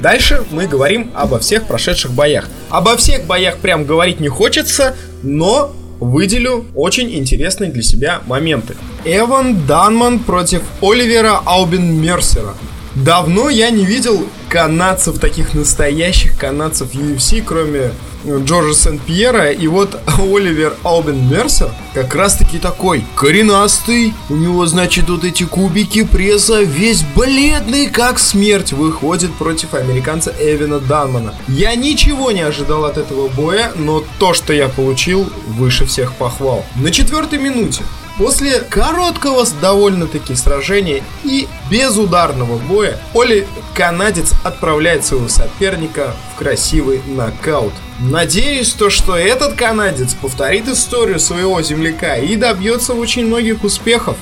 Дальше 0.00 0.42
мы 0.50 0.66
говорим 0.66 1.12
обо 1.14 1.38
всех 1.38 1.68
прошедших 1.68 2.10
боях. 2.10 2.48
Обо 2.70 2.96
всех 2.96 3.24
боях 3.24 3.58
прям 3.58 3.84
говорить 3.84 4.18
не 4.18 4.28
хочется, 4.28 4.96
но 5.22 5.72
выделю 6.00 6.66
очень 6.74 7.14
интересные 7.14 7.70
для 7.70 7.82
себя 7.82 8.20
моменты. 8.26 8.74
Эван 9.04 9.64
Данман 9.66 10.18
против 10.18 10.62
Оливера 10.80 11.40
Аубин 11.44 12.02
Мерсера. 12.02 12.54
Давно 12.96 13.48
я 13.48 13.70
не 13.70 13.84
видел 13.86 14.26
канадцев, 14.48 15.20
таких 15.20 15.54
настоящих 15.54 16.36
канадцев 16.36 16.94
UFC, 16.94 17.42
кроме 17.46 17.92
Джорджа 18.26 18.74
Сент-Пьера, 18.74 19.50
и 19.50 19.66
вот 19.66 19.98
Оливер 20.18 20.74
Албин 20.82 21.28
Мерсер 21.28 21.70
как 21.94 22.14
раз-таки 22.14 22.58
такой 22.58 23.04
коренастый, 23.14 24.14
у 24.28 24.34
него, 24.34 24.66
значит, 24.66 25.08
вот 25.08 25.24
эти 25.24 25.44
кубики 25.44 26.04
пресса, 26.04 26.62
весь 26.62 27.02
бледный, 27.14 27.88
как 27.88 28.18
смерть, 28.18 28.72
выходит 28.72 29.32
против 29.34 29.74
американца 29.74 30.34
Эвина 30.38 30.78
Данмана. 30.78 31.34
Я 31.48 31.74
ничего 31.74 32.30
не 32.32 32.42
ожидал 32.42 32.84
от 32.84 32.98
этого 32.98 33.28
боя, 33.28 33.72
но 33.76 34.02
то, 34.18 34.34
что 34.34 34.52
я 34.52 34.68
получил, 34.68 35.28
выше 35.46 35.86
всех 35.86 36.14
похвал. 36.14 36.64
На 36.76 36.90
четвертой 36.90 37.38
минуте 37.38 37.82
После 38.18 38.60
короткого 38.60 39.46
довольно-таки 39.60 40.34
сражения 40.34 41.02
и 41.24 41.48
безударного 41.70 42.58
боя, 42.58 42.98
Оли 43.14 43.48
канадец 43.74 44.32
отправляет 44.44 45.04
своего 45.04 45.28
соперника 45.28 46.14
в 46.34 46.38
красивый 46.38 47.00
нокаут. 47.06 47.72
Надеюсь, 48.00 48.72
то, 48.72 48.90
что 48.90 49.16
этот 49.16 49.54
канадец 49.54 50.14
повторит 50.14 50.68
историю 50.68 51.20
своего 51.20 51.62
земляка 51.62 52.16
и 52.16 52.36
добьется 52.36 52.94
очень 52.94 53.26
многих 53.26 53.64
успехов. 53.64 54.16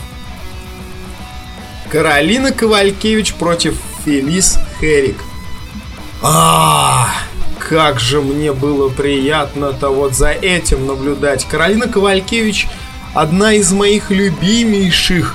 Каролина 1.91 2.53
Ковалькевич 2.53 3.35
против 3.35 3.77
Фелис 4.05 4.59
Херик. 4.81 5.17
А, 6.23 7.09
как 7.59 7.99
же 7.99 8.21
мне 8.21 8.53
было 8.53 8.89
приятно-то 8.89 9.89
вот 9.89 10.15
за 10.15 10.31
этим 10.31 10.87
наблюдать. 10.87 11.47
Каролина 11.47 11.89
Ковалькевич 11.89 12.69
одна 13.15 13.55
из 13.55 13.73
моих 13.73 14.11
любимейших 14.11 15.35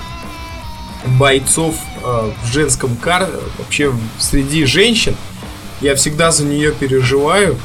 бойцов 1.20 1.76
э, 2.04 2.32
в 2.44 2.54
женском 2.54 2.96
кар, 2.96 3.30
вообще 3.58 3.94
среди 4.20 4.66
женщин. 4.66 5.16
Я 5.82 5.96
всегда 5.96 6.32
за 6.32 6.46
нее 6.46 6.72
переживаю. 6.72 7.58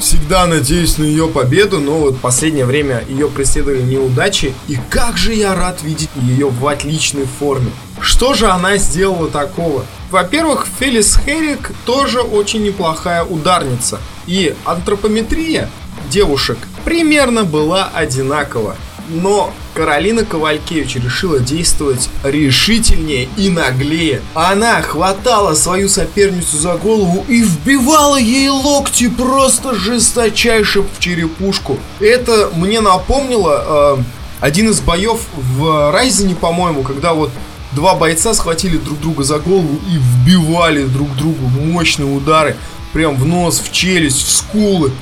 Всегда 0.00 0.46
надеюсь 0.46 0.96
на 0.96 1.04
ее 1.04 1.28
победу, 1.28 1.78
но 1.78 1.98
вот 1.98 2.18
последнее 2.20 2.64
время 2.64 3.04
ее 3.06 3.28
преследовали 3.28 3.82
неудачи. 3.82 4.54
И 4.66 4.78
как 4.88 5.18
же 5.18 5.34
я 5.34 5.54
рад 5.54 5.82
видеть 5.82 6.08
ее 6.16 6.48
в 6.48 6.66
отличной 6.66 7.26
форме. 7.26 7.70
Что 8.00 8.32
же 8.32 8.48
она 8.48 8.78
сделала 8.78 9.28
такого? 9.28 9.84
Во-первых, 10.10 10.66
Фелис 10.78 11.18
Херик 11.18 11.72
тоже 11.84 12.22
очень 12.22 12.62
неплохая 12.62 13.24
ударница. 13.24 14.00
И 14.26 14.54
антропометрия 14.64 15.68
девушек 16.08 16.56
примерно 16.86 17.44
была 17.44 17.90
одинакова. 17.94 18.76
Но 19.10 19.52
Каролина 19.80 20.26
Ковалькевич 20.26 20.96
решила 20.96 21.38
действовать 21.38 22.10
решительнее 22.22 23.30
и 23.38 23.48
наглее. 23.48 24.20
Она 24.34 24.82
хватала 24.82 25.54
свою 25.54 25.88
соперницу 25.88 26.58
за 26.58 26.74
голову 26.74 27.24
и 27.26 27.40
вбивала 27.40 28.18
ей 28.18 28.50
локти 28.50 29.08
просто 29.08 29.74
жесточайше 29.74 30.82
в 30.82 30.98
черепушку. 30.98 31.78
Это 31.98 32.50
мне 32.54 32.82
напомнило 32.82 33.96
э, 33.96 34.02
один 34.42 34.68
из 34.68 34.82
боев 34.82 35.22
в 35.34 35.90
Райзене, 35.92 36.34
по-моему, 36.34 36.82
когда 36.82 37.14
вот 37.14 37.30
два 37.72 37.94
бойца 37.94 38.34
схватили 38.34 38.76
друг 38.76 39.00
друга 39.00 39.24
за 39.24 39.38
голову 39.38 39.80
и 39.90 39.96
вбивали 39.96 40.84
друг 40.84 41.16
другу 41.16 41.48
мощные 41.58 42.14
удары. 42.14 42.54
Прям 42.92 43.16
в 43.16 43.24
нос, 43.24 43.62
в 43.64 43.72
челюсть, 43.72 44.26
в 44.26 44.30
скулы. 44.30 44.92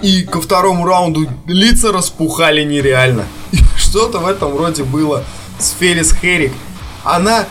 И 0.00 0.22
ко 0.22 0.40
второму 0.40 0.84
раунду 0.84 1.26
лица 1.48 1.90
распухали 1.90 2.62
нереально. 2.62 3.24
Что-то 3.92 4.20
в 4.20 4.26
этом 4.26 4.56
роде 4.56 4.84
было 4.84 5.22
с 5.58 5.72
Фелис 5.78 6.14
Херик. 6.14 6.54
Она 7.04 7.44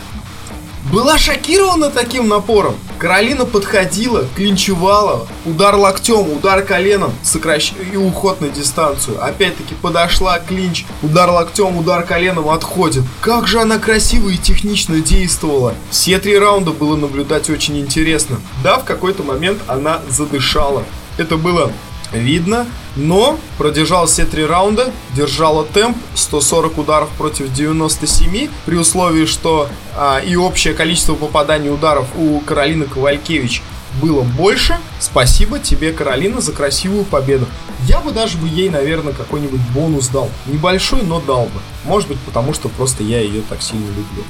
была 0.90 1.16
шокирована 1.16 1.88
таким 1.88 2.26
напором. 2.26 2.74
Каролина 2.98 3.44
подходила, 3.44 4.26
клинчевала, 4.34 5.28
удар 5.44 5.76
локтем, 5.76 6.32
удар 6.32 6.62
коленом, 6.62 7.12
сокращ... 7.22 7.74
и 7.92 7.96
уход 7.96 8.40
на 8.40 8.48
дистанцию. 8.48 9.24
Опять-таки 9.24 9.76
подошла, 9.76 10.40
клинч, 10.40 10.84
удар 11.00 11.30
локтем, 11.30 11.76
удар 11.76 12.02
коленом, 12.02 12.48
отходит. 12.48 13.04
Как 13.20 13.46
же 13.46 13.60
она 13.60 13.78
красиво 13.78 14.28
и 14.28 14.36
технично 14.36 14.98
действовала. 14.98 15.74
Все 15.92 16.18
три 16.18 16.36
раунда 16.36 16.72
было 16.72 16.96
наблюдать 16.96 17.50
очень 17.50 17.78
интересно. 17.78 18.40
Да, 18.64 18.78
в 18.78 18.84
какой-то 18.84 19.22
момент 19.22 19.62
она 19.68 20.00
задышала. 20.10 20.82
Это 21.18 21.36
было 21.36 21.70
видно, 22.12 22.66
но 22.96 23.38
продержал 23.58 24.06
все 24.06 24.24
три 24.24 24.44
раунда, 24.44 24.92
держала 25.14 25.64
темп 25.64 25.96
140 26.14 26.78
ударов 26.78 27.08
против 27.18 27.52
97, 27.52 28.48
при 28.66 28.76
условии, 28.76 29.26
что 29.26 29.68
а, 29.96 30.18
и 30.18 30.36
общее 30.36 30.74
количество 30.74 31.14
попаданий 31.14 31.70
ударов 31.70 32.06
у 32.16 32.40
Каролины 32.40 32.84
Ковалькевич 32.84 33.62
было 34.00 34.22
больше. 34.22 34.78
Спасибо 35.00 35.58
тебе, 35.58 35.92
Каролина, 35.92 36.40
за 36.40 36.52
красивую 36.52 37.04
победу. 37.04 37.46
Я 37.86 38.00
бы 38.00 38.12
даже 38.12 38.38
бы 38.38 38.48
ей, 38.48 38.70
наверное, 38.70 39.12
какой-нибудь 39.12 39.60
бонус 39.74 40.08
дал. 40.08 40.30
Небольшой, 40.46 41.02
но 41.02 41.20
дал 41.20 41.44
бы. 41.44 41.60
Может 41.84 42.08
быть, 42.08 42.18
потому 42.20 42.54
что 42.54 42.68
просто 42.68 43.02
я 43.02 43.20
ее 43.20 43.42
так 43.48 43.60
сильно 43.60 43.88
люблю. 43.88 44.24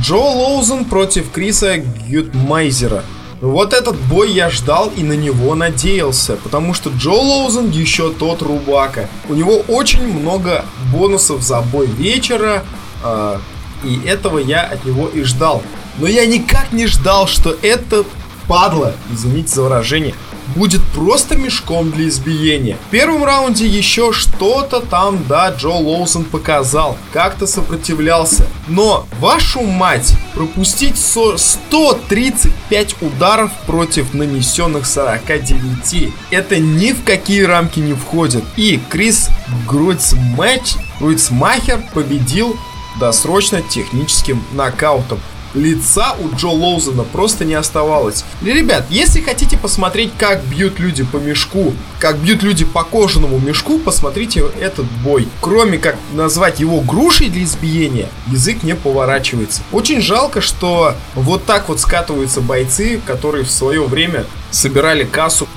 Джо 0.00 0.16
Лоузен 0.16 0.84
против 0.84 1.30
Криса 1.30 1.78
Гютмайзера. 1.78 3.02
Вот 3.40 3.74
этот 3.74 3.96
бой 3.96 4.32
я 4.32 4.48
ждал 4.48 4.90
и 4.96 5.02
на 5.02 5.12
него 5.12 5.54
надеялся, 5.54 6.36
потому 6.36 6.72
что 6.72 6.90
Джо 6.90 7.10
Лоузен 7.10 7.70
еще 7.70 8.10
тот 8.10 8.40
рубака. 8.40 9.08
У 9.28 9.34
него 9.34 9.62
очень 9.68 10.06
много 10.06 10.64
бонусов 10.90 11.42
за 11.42 11.60
бой 11.60 11.86
вечера, 11.86 12.64
э, 13.04 13.38
и 13.84 14.00
этого 14.06 14.38
я 14.38 14.62
от 14.62 14.84
него 14.86 15.08
и 15.08 15.22
ждал. 15.22 15.62
Но 15.98 16.06
я 16.06 16.24
никак 16.24 16.72
не 16.72 16.86
ждал, 16.86 17.26
что 17.26 17.54
это 17.60 18.04
падла, 18.48 18.94
извините 19.12 19.54
за 19.54 19.62
выражение, 19.62 20.14
будет 20.56 20.82
просто 20.94 21.36
мешком 21.36 21.90
для 21.90 22.08
избиения. 22.08 22.78
В 22.88 22.90
первом 22.90 23.24
раунде 23.24 23.66
еще 23.66 24.12
что-то 24.12 24.80
там, 24.80 25.22
да, 25.28 25.50
Джо 25.50 25.68
Лоусон 25.68 26.24
показал, 26.24 26.96
как-то 27.12 27.46
сопротивлялся. 27.46 28.48
Но, 28.66 29.06
вашу 29.20 29.60
мать, 29.62 30.14
пропустить 30.34 30.96
135 30.98 32.96
ударов 33.02 33.52
против 33.66 34.14
нанесенных 34.14 34.86
49, 34.86 36.12
это 36.30 36.58
ни 36.58 36.92
в 36.92 37.04
какие 37.04 37.42
рамки 37.42 37.80
не 37.80 37.94
входит. 37.94 38.44
И 38.56 38.80
Крис 38.88 39.28
Груцмач, 39.68 40.76
Груцмахер 40.98 41.82
победил 41.92 42.56
досрочно 42.98 43.60
техническим 43.62 44.42
нокаутом. 44.52 45.20
Лица 45.56 46.14
у 46.20 46.34
Джо 46.36 46.48
Лоузена 46.48 47.02
просто 47.02 47.44
не 47.44 47.54
оставалось. 47.54 48.24
И, 48.42 48.52
ребят, 48.52 48.86
если 48.90 49.20
хотите 49.20 49.56
посмотреть, 49.56 50.12
как 50.18 50.44
бьют 50.44 50.78
люди 50.78 51.04
по 51.04 51.16
мешку, 51.16 51.72
как 51.98 52.18
бьют 52.18 52.42
люди 52.42 52.64
по 52.64 52.84
кожаному 52.84 53.38
мешку, 53.38 53.78
посмотрите 53.78 54.44
этот 54.60 54.86
бой. 55.02 55.26
Кроме 55.40 55.78
как 55.78 55.96
назвать 56.12 56.60
его 56.60 56.80
грушей 56.80 57.30
для 57.30 57.44
избиения, 57.44 58.08
язык 58.28 58.62
не 58.62 58.74
поворачивается. 58.74 59.62
Очень 59.72 60.00
жалко, 60.00 60.40
что 60.40 60.94
вот 61.14 61.44
так 61.44 61.68
вот 61.68 61.80
скатываются 61.80 62.40
бойцы, 62.40 63.00
которые 63.06 63.44
в 63.44 63.50
свое 63.50 63.82
время 63.82 64.24
собирали 64.50 65.04
кассу 65.04 65.48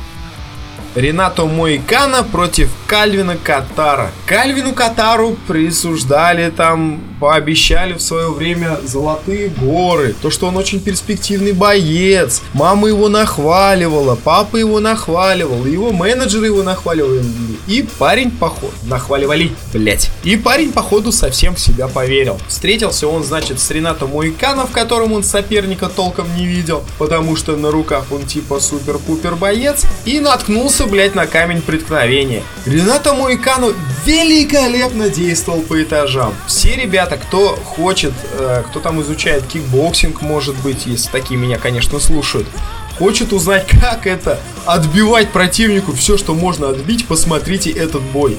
Ренато 0.96 1.46
Моикана 1.46 2.24
против 2.24 2.70
Кальвина 2.88 3.38
Катара. 3.38 4.12
Кальвину 4.26 4.74
Катару 4.74 5.38
присуждали 5.48 6.50
там, 6.50 7.02
пообещали 7.20 7.94
в 7.94 8.02
свое 8.02 8.32
время 8.32 8.80
золотые 8.84 9.50
горы. 9.50 10.16
То, 10.22 10.30
что 10.30 10.48
он 10.48 10.58
очень 10.58 10.80
перспективный 10.80 11.54
боец. 11.54 12.42
Мама 12.54 12.88
его 12.88 13.10
нахваливала, 13.10 14.16
папа 14.16 14.58
его 14.58 14.80
нахваливал, 14.80 15.66
его 15.66 15.92
менеджеры 15.92 16.48
его 16.48 16.64
нахваливали. 16.64 17.24
И 17.68 17.88
парень, 17.98 18.32
походу, 18.32 18.74
нахваливали, 18.84 19.52
блять. 19.74 20.10
И 20.24 20.36
парень, 20.36 20.72
походу, 20.72 21.12
совсем 21.12 21.56
в 21.56 21.60
себя 21.60 21.88
поверил. 21.88 22.40
Встретился 22.48 23.08
он, 23.08 23.24
значит, 23.24 23.60
с 23.60 23.70
Ренато 23.72 24.08
Моикана, 24.08 24.66
в 24.66 24.72
котором 24.72 25.14
он 25.14 25.24
соперника 25.24 25.90
толком 25.90 26.36
не 26.36 26.46
видел, 26.46 26.84
потому 26.98 27.36
что 27.36 27.56
на 27.56 27.72
руках 27.72 28.06
он 28.12 28.26
типа 28.26 28.60
супер-пупер 28.60 29.36
боец, 29.36 29.86
и 30.06 30.20
наткнулся, 30.20 30.69
блять, 30.88 31.16
на 31.16 31.28
камень 31.28 31.62
преткновения. 31.62 32.44
Рената 32.66 33.14
Муикану 33.14 33.74
великолепно 34.06 35.10
действовал 35.10 35.62
по 35.62 35.82
этажам. 35.82 36.34
Все 36.48 36.76
ребята, 36.76 37.18
кто 37.18 37.56
хочет, 37.56 38.14
э, 38.34 38.64
кто 38.68 38.80
там 38.80 39.02
изучает 39.02 39.46
кикбоксинг, 39.48 40.22
может 40.22 40.56
быть, 40.58 40.86
если 40.86 41.10
такие 41.10 41.40
меня, 41.40 41.58
конечно, 41.58 42.00
слушают, 42.00 42.48
хочет 42.98 43.34
узнать, 43.34 43.68
как 43.82 44.08
это 44.08 44.40
отбивать 44.66 45.32
противнику 45.32 45.94
все, 45.94 46.18
что 46.18 46.34
можно 46.34 46.70
отбить, 46.70 47.08
посмотрите 47.08 47.72
этот 47.72 48.02
бой. 48.02 48.38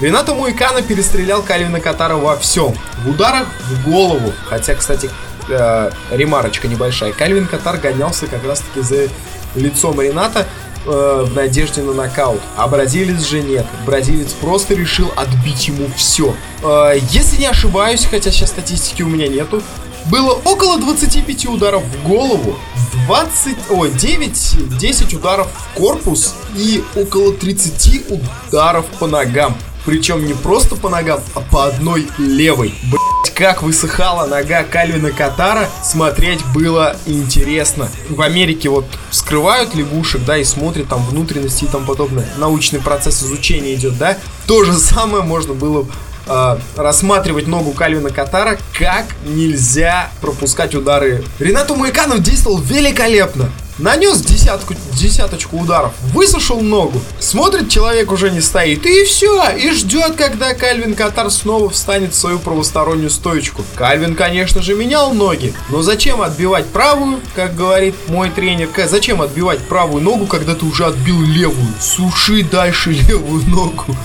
Ренато 0.00 0.34
Мойкано 0.34 0.82
перестрелял 0.82 1.42
Кальвина 1.42 1.80
Катара 1.80 2.16
во 2.16 2.36
всем. 2.36 2.74
В 3.04 3.10
ударах 3.10 3.46
в 3.68 3.88
голову. 3.88 4.32
Хотя, 4.48 4.74
кстати, 4.74 5.10
э, 5.48 5.90
ремарочка 6.10 6.68
небольшая. 6.68 7.12
Кальвин 7.12 7.46
Катар 7.46 7.76
гонялся 7.76 8.26
как 8.26 8.44
раз-таки 8.44 8.80
за 8.80 9.08
лицом 9.54 10.00
Ренато 10.00 10.46
э, 10.86 11.24
в 11.26 11.34
надежде 11.34 11.82
на 11.82 11.92
нокаут. 11.92 12.40
А 12.56 12.66
бразилец 12.68 13.26
же 13.26 13.42
нет. 13.42 13.66
Бразилец 13.86 14.32
просто 14.32 14.74
решил 14.74 15.10
отбить 15.16 15.68
ему 15.68 15.88
все. 15.96 16.34
Э, 16.62 16.98
если 17.10 17.38
не 17.38 17.46
ошибаюсь, 17.46 18.06
хотя 18.10 18.30
сейчас 18.30 18.50
статистики 18.50 19.02
у 19.02 19.08
меня 19.08 19.28
нету, 19.28 19.62
было 20.06 20.32
около 20.44 20.78
25 20.78 21.46
ударов 21.46 21.84
в 21.84 22.08
голову, 22.08 22.58
20, 23.06 23.56
ой, 23.70 23.90
9-10 23.90 25.16
ударов 25.16 25.48
в 25.48 25.78
корпус 25.78 26.34
и 26.56 26.82
около 26.96 27.32
30 27.32 28.10
ударов 28.10 28.86
по 28.98 29.06
ногам. 29.06 29.56
Причем 29.84 30.24
не 30.24 30.34
просто 30.34 30.76
по 30.76 30.88
ногам, 30.88 31.20
а 31.34 31.40
по 31.40 31.66
одной 31.66 32.06
левой. 32.18 32.74
Блять, 32.84 33.34
как 33.34 33.62
высыхала 33.62 34.26
нога 34.26 34.62
Кальвина 34.62 35.10
Катара, 35.10 35.68
смотреть 35.82 36.44
было 36.54 36.96
интересно. 37.06 37.88
В 38.08 38.20
Америке 38.20 38.68
вот 38.68 38.86
скрывают 39.10 39.74
лягушек, 39.74 40.24
да, 40.24 40.38
и 40.38 40.44
смотрят 40.44 40.88
там 40.88 41.04
внутренности 41.04 41.64
и 41.64 41.68
тому 41.68 41.86
подобное. 41.86 42.26
Научный 42.36 42.80
процесс 42.80 43.22
изучения 43.22 43.74
идет, 43.74 43.98
да. 43.98 44.16
То 44.46 44.64
же 44.64 44.74
самое 44.74 45.24
можно 45.24 45.54
было 45.54 45.86
э, 46.26 46.58
рассматривать 46.76 47.46
ногу 47.46 47.72
Кальвина 47.72 48.10
Катара, 48.10 48.58
как 48.78 49.06
нельзя 49.24 50.10
пропускать 50.20 50.74
удары. 50.74 51.24
Ренату 51.38 51.74
Маяканов 51.74 52.20
действовал 52.20 52.58
великолепно. 52.58 53.50
Нанес 53.78 54.20
десятку, 54.20 54.74
десяточку 54.92 55.58
ударов, 55.58 55.92
высушил 56.12 56.60
ногу. 56.60 57.00
Смотрит, 57.18 57.70
человек 57.70 58.12
уже 58.12 58.30
не 58.30 58.42
стоит. 58.42 58.84
И 58.84 59.04
все, 59.04 59.48
и 59.56 59.70
ждет, 59.70 60.14
когда 60.16 60.52
Кальвин 60.52 60.94
Катар 60.94 61.30
снова 61.30 61.70
встанет 61.70 62.12
в 62.12 62.18
свою 62.18 62.38
правостороннюю 62.38 63.08
стоечку. 63.08 63.64
Кальвин, 63.74 64.14
конечно 64.14 64.60
же, 64.60 64.74
менял 64.74 65.14
ноги. 65.14 65.54
Но 65.70 65.80
зачем 65.80 66.20
отбивать 66.20 66.66
правую, 66.66 67.20
как 67.34 67.56
говорит 67.56 67.94
мой 68.08 68.30
тренер? 68.30 68.68
Зачем 68.86 69.22
отбивать 69.22 69.60
правую 69.60 70.02
ногу, 70.02 70.26
когда 70.26 70.54
ты 70.54 70.66
уже 70.66 70.84
отбил 70.84 71.22
левую? 71.22 71.72
Суши 71.80 72.44
дальше 72.44 72.90
левую 73.08 73.42
ногу. 73.48 73.96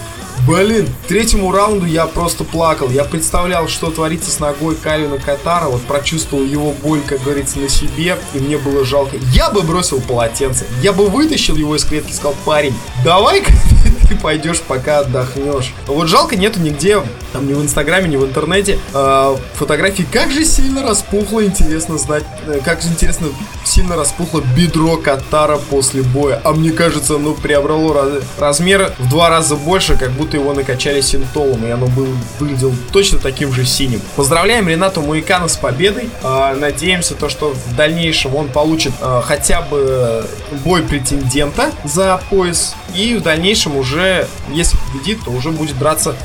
Блин, 0.47 0.87
третьему 1.09 1.51
раунду 1.51 1.85
я 1.85 2.05
просто 2.07 2.45
плакал. 2.45 2.89
Я 2.89 3.03
представлял, 3.03 3.67
что 3.67 3.91
творится 3.91 4.31
с 4.31 4.39
ногой 4.39 4.75
Калина 4.75 5.17
Катара. 5.17 5.65
Вот 5.65 5.81
прочувствовал 5.81 6.45
его 6.45 6.71
боль, 6.71 7.01
как 7.01 7.21
говорится, 7.21 7.59
на 7.59 7.67
себе. 7.67 8.17
И 8.33 8.39
мне 8.39 8.57
было 8.57 8.85
жалко. 8.85 9.17
Я 9.33 9.49
бы 9.49 9.61
бросил 9.61 9.99
полотенце. 9.99 10.65
Я 10.81 10.93
бы 10.93 11.07
вытащил 11.07 11.57
его 11.57 11.75
из 11.75 11.83
клетки 11.83 12.11
и 12.11 12.13
сказал, 12.13 12.33
парень, 12.45 12.73
давай-ка 13.03 13.51
ты 14.09 14.15
пойдешь, 14.15 14.61
пока 14.61 14.99
отдохнешь. 14.99 15.73
Вот 15.87 16.07
жалко, 16.07 16.35
нету 16.35 16.59
нигде, 16.59 17.01
там 17.33 17.47
ни 17.47 17.53
в 17.53 17.61
инстаграме, 17.61 18.09
ни 18.09 18.17
в 18.17 18.25
интернете, 18.25 18.79
э, 18.93 19.37
фотографии. 19.53 20.05
Как 20.11 20.31
же 20.31 20.45
сильно 20.45 20.83
распухло, 20.83 21.43
интересно 21.43 21.97
знать. 21.97 22.23
Э, 22.47 22.59
как 22.63 22.81
же 22.81 22.89
интересно, 22.89 23.27
сильно 23.65 23.95
распухло 23.95 24.41
бедро 24.55 24.97
Катара 24.97 25.57
после 25.57 26.01
боя. 26.01 26.41
А 26.43 26.53
мне 26.53 26.71
кажется, 26.71 27.15
оно 27.15 27.33
приобрело 27.33 27.93
раз, 27.93 28.23
размер 28.37 28.93
в 28.97 29.09
два 29.09 29.29
раза 29.29 29.55
больше, 29.55 29.97
как 29.97 30.11
будто 30.11 30.37
его 30.37 30.53
накачали 30.53 31.01
синтолом, 31.01 31.65
и 31.65 31.69
оно 31.69 31.87
было, 31.87 32.07
выглядело 32.39 32.73
точно 32.91 33.19
таким 33.19 33.53
же 33.53 33.65
синим. 33.65 34.01
Поздравляем 34.15 34.67
Ренату 34.67 35.01
Муикана 35.01 35.47
с 35.47 35.57
победой. 35.57 36.09
Э, 36.23 36.55
надеемся, 36.55 37.15
то, 37.15 37.29
что 37.29 37.53
в 37.53 37.75
дальнейшем 37.75 38.35
он 38.35 38.49
получит 38.49 38.93
э, 39.01 39.21
хотя 39.23 39.61
бы 39.61 40.25
бой 40.63 40.83
претендента 40.83 41.71
за 41.83 42.21
пояс. 42.29 42.75
И 42.95 43.15
в 43.15 43.21
дальнейшем 43.21 43.75
уже, 43.75 44.27
если 44.49 44.77
победит, 44.77 45.19
то 45.23 45.31
уже 45.31 45.51
будет 45.51 45.77
драться 45.77 46.15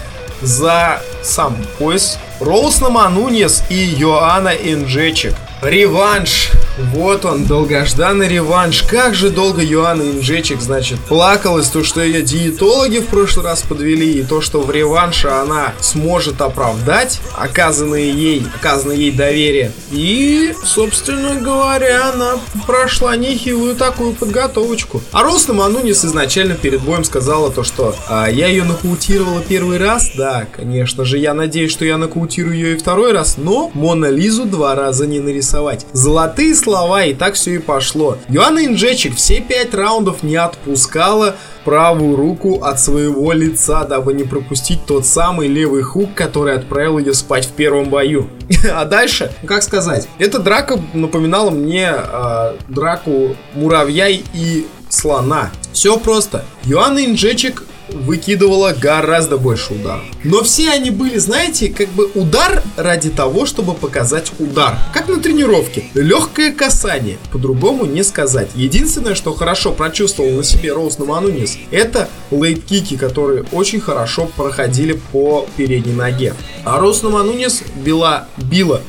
за 0.40 1.00
сам 1.22 1.56
пояс. 1.78 2.18
Роуснама 2.40 3.08
Нуньес 3.08 3.62
и 3.68 3.74
Йоанна 3.74 4.50
Инджечек. 4.50 5.34
Реванш 5.62 6.50
вот 6.78 7.24
он, 7.24 7.44
долгожданный 7.44 8.28
реванш. 8.28 8.82
Как 8.82 9.14
же 9.14 9.30
долго 9.30 9.62
Йоанна 9.62 10.02
Инжечек, 10.02 10.60
значит, 10.60 10.98
плакалась, 11.00 11.68
то, 11.68 11.84
что 11.84 12.02
ее 12.02 12.22
диетологи 12.22 12.98
в 12.98 13.06
прошлый 13.06 13.44
раз 13.44 13.62
подвели, 13.62 14.20
и 14.20 14.22
то, 14.22 14.40
что 14.40 14.62
в 14.62 14.70
реванше 14.70 15.28
она 15.28 15.72
сможет 15.80 16.40
оправдать 16.40 17.20
оказанное 17.36 18.00
ей, 18.00 18.46
оказанное 18.54 18.96
ей 18.96 19.12
доверие. 19.12 19.72
И, 19.90 20.54
собственно 20.64 21.40
говоря, 21.40 22.10
она 22.12 22.38
прошла 22.66 23.16
нехилую 23.16 23.76
такую 23.76 24.14
подготовочку. 24.14 25.02
А 25.12 25.22
Росна 25.22 25.54
Манунис 25.54 26.04
изначально 26.04 26.54
перед 26.54 26.80
боем 26.80 27.04
сказала 27.04 27.50
то, 27.50 27.62
что 27.62 27.94
а, 28.08 28.28
я 28.28 28.46
ее 28.46 28.64
нокаутировала 28.64 29.42
первый 29.42 29.78
раз. 29.78 30.12
Да, 30.16 30.46
конечно 30.54 31.04
же, 31.04 31.18
я 31.18 31.34
надеюсь, 31.34 31.72
что 31.72 31.84
я 31.84 31.98
нокаутирую 31.98 32.54
ее 32.54 32.74
и 32.74 32.78
второй 32.78 33.12
раз, 33.12 33.36
но 33.36 33.70
Мона 33.74 34.06
Лизу 34.06 34.44
два 34.44 34.74
раза 34.74 35.06
не 35.06 35.20
нарисовать. 35.20 35.86
Золотые 35.92 36.54
слова, 36.62 37.04
и 37.04 37.14
так 37.14 37.34
все 37.34 37.54
и 37.54 37.58
пошло. 37.58 38.18
Йоанна 38.28 38.64
Инжечик 38.66 39.16
все 39.16 39.40
пять 39.40 39.74
раундов 39.74 40.22
не 40.22 40.36
отпускала 40.36 41.36
правую 41.64 42.16
руку 42.16 42.62
от 42.62 42.80
своего 42.80 43.32
лица, 43.32 43.84
дабы 43.84 44.14
не 44.14 44.24
пропустить 44.24 44.84
тот 44.86 45.06
самый 45.06 45.48
левый 45.48 45.82
хук, 45.82 46.14
который 46.14 46.56
отправил 46.56 46.98
ее 46.98 47.14
спать 47.14 47.46
в 47.46 47.52
первом 47.52 47.88
бою. 47.88 48.28
А 48.72 48.84
дальше, 48.84 49.32
как 49.46 49.62
сказать, 49.62 50.08
эта 50.18 50.38
драка 50.38 50.80
напоминала 50.94 51.50
мне 51.50 51.92
э, 51.94 52.56
драку 52.68 53.36
муравья 53.54 54.08
и 54.08 54.66
слона. 54.88 55.50
Все 55.72 55.96
просто. 55.98 56.44
Йоанна 56.64 57.04
Инжечик 57.04 57.64
выкидывала 57.92 58.74
гораздо 58.78 59.38
больше 59.38 59.74
ударов. 59.74 60.04
Но 60.24 60.42
все 60.42 60.70
они 60.70 60.90
были, 60.90 61.18
знаете, 61.18 61.68
как 61.68 61.88
бы 61.88 62.10
удар 62.14 62.62
ради 62.76 63.10
того, 63.10 63.46
чтобы 63.46 63.74
показать 63.74 64.32
удар. 64.38 64.78
Как 64.92 65.08
на 65.08 65.20
тренировке. 65.20 65.84
Легкое 65.94 66.52
касание. 66.52 67.18
По-другому 67.30 67.84
не 67.84 68.02
сказать. 68.02 68.50
Единственное, 68.54 69.14
что 69.14 69.34
хорошо 69.34 69.72
прочувствовал 69.72 70.30
на 70.30 70.44
себе 70.44 70.72
Роуз 70.72 70.98
Наманунис, 70.98 71.58
это 71.70 72.08
лейт-кики, 72.30 72.96
которые 72.96 73.44
очень 73.52 73.80
хорошо 73.80 74.28
проходили 74.36 74.98
по 75.12 75.46
передней 75.56 75.94
ноге. 75.94 76.34
А 76.64 76.78
Роуз 76.78 77.02
Наманунис 77.02 77.62
била, 77.76 78.28
била, 78.36 78.80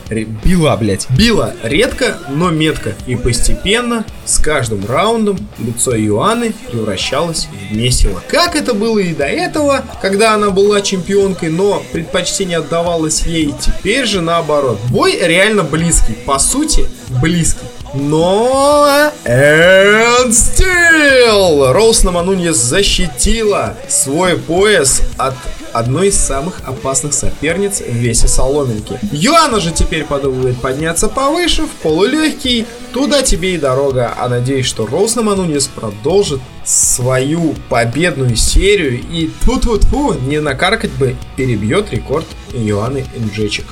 била, 0.43 0.75
блять, 0.77 1.07
била 1.09 1.53
редко, 1.63 2.17
но 2.29 2.49
метко. 2.49 2.95
И 3.07 3.15
постепенно, 3.15 4.05
с 4.25 4.39
каждым 4.39 4.85
раундом, 4.85 5.37
лицо 5.59 5.95
Иоанны 5.97 6.53
превращалось 6.71 7.47
в 7.71 7.75
месиво. 7.75 8.21
Как 8.27 8.55
это 8.55 8.73
было 8.73 8.92
было 8.93 8.99
и 8.99 9.13
до 9.13 9.25
этого, 9.25 9.83
когда 10.01 10.33
она 10.33 10.49
была 10.49 10.81
чемпионкой, 10.81 11.49
но 11.49 11.83
предпочтение 11.91 12.59
отдавалось 12.59 13.25
ей. 13.25 13.53
Теперь 13.59 14.05
же 14.05 14.21
наоборот. 14.21 14.79
Бой 14.89 15.17
реально 15.19 15.63
близкий. 15.63 16.13
По 16.25 16.39
сути, 16.39 16.85
близкий. 17.21 17.65
Но... 17.93 19.11
And 19.25 20.29
still! 20.29 21.71
Роуз 21.71 22.03
Намануньес 22.03 22.55
защитила 22.55 23.75
свой 23.87 24.37
пояс 24.37 25.01
от 25.17 25.35
одной 25.73 26.07
из 26.07 26.17
самых 26.17 26.61
опасных 26.65 27.13
соперниц 27.13 27.81
в 27.81 27.91
весе 27.91 28.27
соломинки. 28.27 28.99
Юана 29.11 29.59
же 29.59 29.71
теперь 29.71 30.05
подумывает 30.05 30.59
подняться 30.59 31.07
повыше, 31.07 31.63
в 31.63 31.69
полулегкий. 31.81 32.65
Туда 32.93 33.21
тебе 33.21 33.55
и 33.55 33.57
дорога. 33.57 34.13
А 34.17 34.27
надеюсь, 34.27 34.65
что 34.65 34.87
Роуз 34.87 35.15
Намануньес 35.15 35.67
продолжит 35.67 36.41
свою 36.63 37.55
победную 37.69 38.35
серию 38.35 39.01
и 39.01 39.29
тьфу-тьфу-тьфу, 39.41 40.19
не 40.27 40.39
накаркать 40.39 40.91
бы, 40.93 41.15
перебьет 41.35 41.91
рекорд 41.91 42.25
Юаны 42.53 43.05
Инджечик 43.15 43.65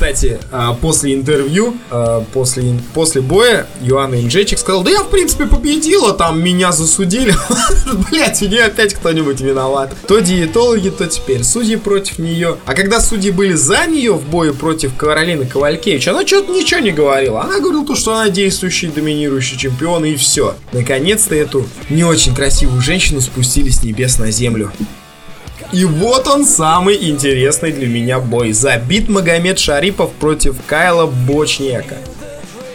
кстати, 0.00 0.38
а, 0.50 0.72
после 0.72 1.12
интервью, 1.12 1.76
а, 1.90 2.24
после, 2.32 2.80
после 2.94 3.20
боя, 3.20 3.66
Юана 3.82 4.14
Инжечик 4.14 4.58
сказал, 4.58 4.82
да 4.82 4.90
я, 4.90 5.00
в 5.00 5.10
принципе, 5.10 5.44
победила, 5.44 6.14
там 6.14 6.42
меня 6.42 6.72
засудили. 6.72 7.34
Блять, 8.10 8.40
у 8.40 8.46
нее 8.46 8.64
опять 8.64 8.94
кто-нибудь 8.94 9.42
виноват. 9.42 9.92
То 10.08 10.20
диетологи, 10.20 10.88
то 10.88 11.06
теперь 11.06 11.44
судьи 11.44 11.76
против 11.76 12.18
нее. 12.18 12.56
А 12.64 12.72
когда 12.72 12.98
судьи 12.98 13.30
были 13.30 13.52
за 13.52 13.84
нее 13.86 14.14
в 14.14 14.26
бою 14.26 14.54
против 14.54 14.96
Каролины 14.96 15.44
Ковалькевич, 15.44 16.08
она 16.08 16.26
что-то 16.26 16.50
ничего 16.50 16.80
не 16.80 16.92
говорила. 16.92 17.42
Она 17.42 17.60
говорила 17.60 17.84
то, 17.84 17.94
что 17.94 18.14
она 18.14 18.30
действующий, 18.30 18.86
доминирующий 18.86 19.58
чемпион, 19.58 20.06
и 20.06 20.16
все. 20.16 20.54
Наконец-то 20.72 21.34
эту 21.34 21.68
не 21.90 22.04
очень 22.04 22.34
красивую 22.34 22.80
женщину 22.80 23.20
спустили 23.20 23.68
с 23.68 23.82
небес 23.82 24.18
на 24.18 24.30
землю. 24.30 24.72
И 25.72 25.84
вот 25.84 26.26
он 26.26 26.44
самый 26.44 27.08
интересный 27.08 27.70
для 27.70 27.86
меня 27.86 28.18
бой. 28.18 28.52
Забит 28.52 29.08
Магомед 29.08 29.58
Шарипов 29.58 30.12
против 30.12 30.56
Кайла 30.66 31.06
Бочняка. 31.06 31.96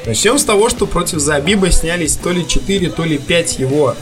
Начнем 0.05 0.38
с 0.38 0.45
того, 0.45 0.69
что 0.69 0.86
против 0.86 1.19
Забиба 1.19 1.71
снялись 1.71 2.15
то 2.15 2.31
ли 2.31 2.47
4, 2.47 2.89
то 2.91 3.03
ли 3.03 3.17
5 3.17 3.60
его 3.60 3.95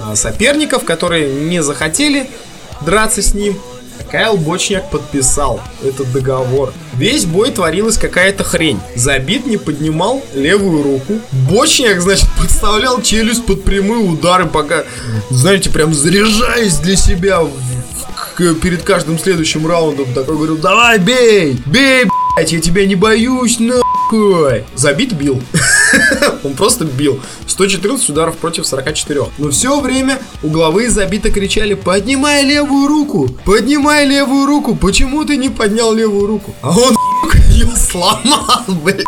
а, 0.00 0.16
соперников, 0.16 0.84
которые 0.84 1.30
не 1.44 1.62
захотели 1.62 2.30
драться 2.80 3.20
с 3.20 3.34
ним. 3.34 3.58
Кайл 4.10 4.36
Бочняк 4.36 4.90
подписал 4.90 5.60
этот 5.82 6.10
договор. 6.12 6.72
Весь 6.94 7.24
бой 7.24 7.50
творилась 7.50 7.98
какая-то 7.98 8.44
хрень. 8.44 8.80
Забит 8.94 9.46
не 9.46 9.58
поднимал 9.58 10.22
левую 10.34 10.82
руку. 10.82 11.20
Бочняк, 11.50 12.00
значит, 12.00 12.28
подставлял 12.38 13.02
челюсть 13.02 13.44
под 13.44 13.64
прямые 13.64 14.00
удары, 14.00 14.46
пока, 14.46 14.84
знаете, 15.30 15.70
прям 15.70 15.92
заряжаясь 15.94 16.76
для 16.78 16.96
себя 16.96 17.42
перед 18.36 18.82
каждым 18.82 19.18
следующим 19.18 19.66
раундом 19.66 20.12
такой 20.14 20.36
говорил, 20.36 20.56
давай 20.56 20.98
бей, 20.98 21.56
бей, 21.66 22.04
блядь, 22.36 22.52
я 22.52 22.60
тебя 22.60 22.86
не 22.86 22.94
боюсь, 22.94 23.58
нахуй. 23.58 24.64
Забит 24.74 25.12
бил. 25.12 25.40
Он 26.44 26.54
просто 26.54 26.84
бил. 26.84 27.20
114 27.46 28.10
ударов 28.10 28.36
против 28.36 28.66
44. 28.66 29.26
Но 29.38 29.50
все 29.50 29.80
время 29.80 30.18
угловые 30.42 30.90
забиты 30.90 31.30
кричали 31.30 31.74
«Поднимай 31.74 32.44
левую 32.44 32.88
руку! 32.88 33.28
Поднимай 33.44 34.06
левую 34.06 34.46
руку! 34.46 34.74
Почему 34.74 35.24
ты 35.24 35.36
не 35.36 35.48
поднял 35.48 35.92
левую 35.92 36.26
руку?» 36.26 36.54
А 36.62 36.70
он 36.70 36.96
ее 37.48 37.68
сломал, 37.76 38.64
блядь. 38.68 39.04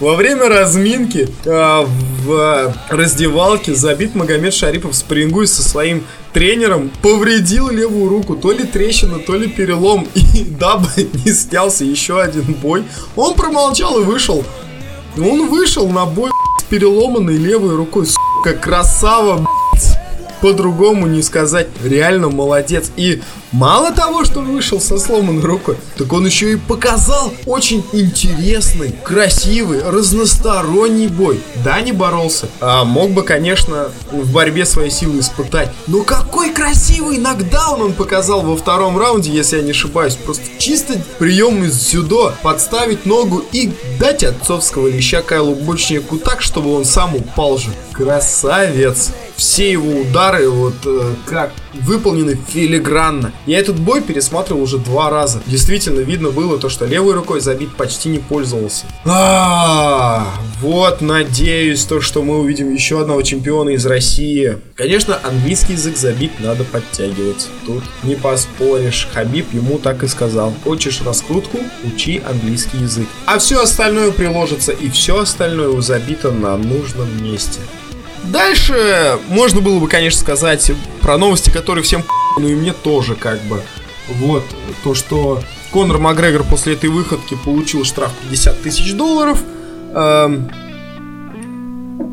Во 0.00 0.14
время 0.14 0.48
разминки 0.48 1.28
э, 1.44 1.84
в 2.24 2.74
раздевалке 2.88 3.74
забит 3.74 4.14
Магомед 4.14 4.54
Шарипов 4.54 4.94
спрингуй 4.94 5.48
со 5.48 5.62
своим 5.62 6.04
тренером 6.32 6.92
повредил 7.02 7.68
левую 7.68 8.08
руку. 8.08 8.36
То 8.36 8.52
ли 8.52 8.64
трещина, 8.64 9.18
то 9.18 9.34
ли 9.34 9.48
перелом. 9.48 10.06
И 10.14 10.44
дабы 10.44 10.88
не 11.24 11.32
снялся 11.32 11.84
еще 11.84 12.20
один 12.20 12.54
бой, 12.54 12.84
он 13.16 13.34
промолчал 13.34 14.00
и 14.00 14.04
вышел. 14.04 14.44
Он 15.16 15.48
вышел 15.48 15.88
на 15.88 16.06
бой 16.06 16.30
с 16.60 16.64
переломанной 16.64 17.36
левой 17.36 17.74
рукой. 17.74 18.06
Сука, 18.06 18.52
красава, 18.54 19.48
по-другому 20.40 21.06
не 21.06 21.22
сказать. 21.22 21.68
Реально 21.82 22.28
молодец. 22.28 22.90
И 22.96 23.22
мало 23.52 23.92
того, 23.92 24.24
что 24.24 24.40
вышел 24.40 24.80
со 24.80 24.98
сломанной 24.98 25.42
рукой, 25.42 25.76
так 25.96 26.12
он 26.12 26.26
еще 26.26 26.52
и 26.52 26.56
показал 26.56 27.32
очень 27.46 27.84
интересный, 27.92 28.94
красивый, 29.02 29.82
разносторонний 29.82 31.08
бой. 31.08 31.40
Да, 31.64 31.80
не 31.80 31.92
боролся. 31.92 32.48
А 32.60 32.84
мог 32.84 33.10
бы, 33.10 33.22
конечно, 33.22 33.88
в 34.10 34.32
борьбе 34.32 34.64
свои 34.64 34.90
силы 34.90 35.20
испытать. 35.20 35.70
Но 35.86 36.02
какой 36.02 36.50
красивый 36.50 37.18
нокдаун 37.18 37.82
он 37.82 37.92
показал 37.92 38.42
во 38.42 38.56
втором 38.56 38.98
раунде, 38.98 39.30
если 39.30 39.56
я 39.56 39.62
не 39.62 39.70
ошибаюсь. 39.70 40.16
Просто 40.16 40.44
чисто 40.58 40.94
прием 41.18 41.64
из 41.64 41.80
сюда, 41.80 42.34
подставить 42.42 43.06
ногу 43.06 43.42
и 43.52 43.72
дать 43.98 44.24
отцовского 44.24 44.88
леща 44.88 45.22
Кайлу 45.22 45.54
Бочнику 45.54 46.18
так, 46.18 46.42
чтобы 46.42 46.74
он 46.74 46.84
сам 46.84 47.14
упал 47.14 47.58
же. 47.58 47.70
Красавец 47.92 49.10
все 49.38 49.70
его 49.70 50.00
удары 50.00 50.50
вот 50.50 50.74
э, 50.84 51.14
как 51.24 51.52
выполнены 51.72 52.36
филигранно. 52.48 53.32
Я 53.46 53.60
этот 53.60 53.78
бой 53.78 54.02
пересматривал 54.02 54.62
уже 54.62 54.78
два 54.78 55.10
раза. 55.10 55.40
Действительно 55.46 56.00
видно 56.00 56.30
было 56.30 56.58
то, 56.58 56.68
что 56.68 56.86
левой 56.86 57.14
рукой 57.14 57.40
забит 57.40 57.74
почти 57.76 58.08
не 58.08 58.18
пользовался. 58.18 58.86
А, 59.04 60.26
вот 60.60 61.00
надеюсь 61.00 61.84
то, 61.84 62.00
что 62.00 62.22
мы 62.22 62.40
увидим 62.40 62.74
еще 62.74 63.00
одного 63.00 63.22
чемпиона 63.22 63.70
из 63.70 63.86
России. 63.86 64.58
Конечно, 64.74 65.18
английский 65.22 65.74
язык 65.74 65.96
забит 65.96 66.32
надо 66.40 66.64
подтягивать. 66.64 67.48
Тут 67.64 67.84
не 68.02 68.16
поспоришь. 68.16 69.06
Хабиб 69.14 69.54
ему 69.54 69.78
так 69.78 70.02
и 70.02 70.08
сказал. 70.08 70.52
Хочешь 70.64 71.00
раскрутку? 71.02 71.58
Учи 71.84 72.20
английский 72.28 72.78
язык. 72.78 73.06
А 73.26 73.38
все 73.38 73.62
остальное 73.62 74.10
приложится 74.10 74.72
и 74.72 74.90
все 74.90 75.20
остальное 75.20 75.68
у 75.68 75.80
забита 75.80 76.32
на 76.32 76.56
нужном 76.56 77.22
месте. 77.22 77.60
Дальше 78.24 79.18
можно 79.28 79.60
было 79.60 79.78
бы, 79.78 79.88
конечно, 79.88 80.20
сказать 80.20 80.70
про 81.00 81.16
новости, 81.18 81.50
которые 81.50 81.84
всем 81.84 82.04
ну 82.38 82.48
и 82.48 82.54
мне 82.54 82.72
тоже 82.72 83.14
как 83.14 83.42
бы. 83.42 83.62
Вот, 84.08 84.44
то, 84.84 84.94
что 84.94 85.42
Конор 85.70 85.98
Макгрегор 85.98 86.44
после 86.44 86.74
этой 86.74 86.88
выходки 86.88 87.36
получил 87.44 87.84
штраф 87.84 88.12
50 88.30 88.62
тысяч 88.62 88.94
долларов. 88.94 89.42
Эм, 89.94 90.50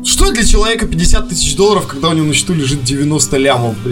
что 0.04 0.30
для 0.30 0.44
человека 0.44 0.86
50 0.86 1.28
тысяч 1.28 1.56
долларов, 1.56 1.86
когда 1.86 2.08
у 2.08 2.12
него 2.12 2.26
на 2.26 2.34
счету 2.34 2.54
лежит 2.54 2.84
90 2.84 3.36
лямов? 3.38 3.76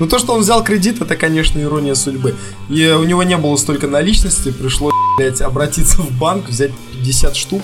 Ну 0.00 0.08
то, 0.08 0.18
что 0.18 0.34
он 0.34 0.40
взял 0.40 0.64
кредит, 0.64 1.00
это, 1.00 1.14
конечно, 1.14 1.60
ирония 1.60 1.94
судьбы. 1.94 2.34
И 2.68 2.84
у 2.88 3.04
него 3.04 3.22
не 3.22 3.36
было 3.36 3.54
столько 3.54 3.86
наличности, 3.86 4.50
пришлось, 4.50 4.92
блядь, 5.16 5.40
обратиться 5.40 6.02
в 6.02 6.10
банк, 6.18 6.48
взять 6.48 6.72
50 6.94 7.36
штук 7.36 7.62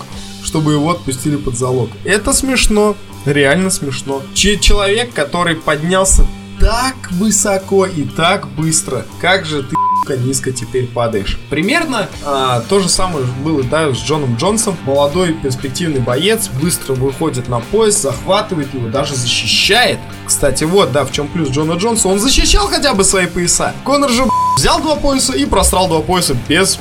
чтобы 0.50 0.72
его 0.72 0.90
отпустили 0.90 1.36
под 1.36 1.56
залог. 1.56 1.90
Это 2.04 2.32
смешно, 2.32 2.96
реально 3.24 3.70
смешно. 3.70 4.20
Ч 4.34 4.58
человек, 4.58 5.14
который 5.14 5.54
поднялся 5.54 6.26
так 6.58 6.96
высоко 7.12 7.86
и 7.86 8.02
так 8.02 8.48
быстро, 8.48 9.06
как 9.20 9.46
же 9.46 9.62
ты 9.62 9.76
низко 10.16 10.50
теперь 10.50 10.88
падаешь. 10.88 11.38
Примерно 11.50 12.08
а, 12.24 12.62
то 12.68 12.80
же 12.80 12.88
самое 12.88 13.24
было 13.44 13.62
да, 13.62 13.94
с 13.94 13.98
Джоном 13.98 14.34
Джонсом. 14.34 14.76
Молодой 14.84 15.34
перспективный 15.34 16.00
боец 16.00 16.48
быстро 16.60 16.94
выходит 16.94 17.48
на 17.48 17.60
пояс, 17.60 18.02
захватывает 18.02 18.74
его, 18.74 18.88
даже 18.88 19.14
защищает. 19.14 20.00
Кстати, 20.26 20.64
вот, 20.64 20.90
да, 20.90 21.04
в 21.04 21.12
чем 21.12 21.28
плюс 21.28 21.50
Джона 21.50 21.74
Джонса. 21.74 22.08
Он 22.08 22.18
защищал 22.18 22.66
хотя 22.66 22.92
бы 22.92 23.04
свои 23.04 23.26
пояса. 23.26 23.72
Конор 23.84 24.10
же 24.10 24.24
взял 24.56 24.80
два 24.80 24.96
пояса 24.96 25.32
и 25.32 25.44
просрал 25.44 25.86
два 25.86 26.00
пояса 26.00 26.36
без 26.48 26.80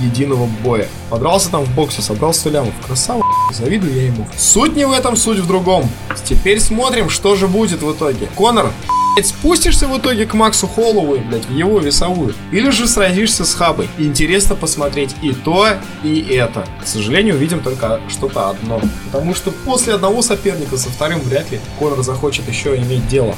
единого 0.00 0.46
боя. 0.62 0.88
Подрался 1.08 1.50
там 1.50 1.64
в 1.64 1.74
боксе, 1.74 2.02
собрал 2.02 2.32
100 2.32 2.50
лямов. 2.50 2.74
Красава, 2.86 3.22
завидую 3.52 3.94
я 3.94 4.06
ему. 4.06 4.26
Суть 4.36 4.76
не 4.76 4.86
в 4.86 4.92
этом, 4.92 5.16
суть 5.16 5.38
в 5.38 5.46
другом. 5.46 5.88
Теперь 6.24 6.60
смотрим, 6.60 7.08
что 7.08 7.36
же 7.36 7.46
будет 7.48 7.82
в 7.82 7.92
итоге. 7.92 8.28
Конор, 8.34 8.70
спустишься 9.24 9.86
в 9.86 9.98
итоге 9.98 10.26
к 10.26 10.34
Максу 10.34 10.66
Холлоуэй, 10.66 11.20
блядь, 11.20 11.46
в 11.46 11.52
его 11.52 11.78
весовую. 11.80 12.34
Или 12.52 12.70
же 12.70 12.86
сразишься 12.86 13.44
с 13.44 13.54
Хабой. 13.54 13.88
Интересно 13.98 14.54
посмотреть 14.54 15.14
и 15.22 15.32
то, 15.32 15.68
и 16.02 16.20
это. 16.20 16.66
К 16.82 16.86
сожалению, 16.86 17.34
увидим 17.34 17.60
только 17.60 18.00
что-то 18.08 18.50
одно. 18.50 18.80
Потому 19.06 19.34
что 19.34 19.50
после 19.50 19.94
одного 19.94 20.22
соперника 20.22 20.76
со 20.76 20.88
вторым 20.88 21.20
вряд 21.20 21.50
ли 21.50 21.60
Конор 21.78 22.02
захочет 22.02 22.48
еще 22.48 22.76
иметь 22.76 23.06
дело. 23.08 23.34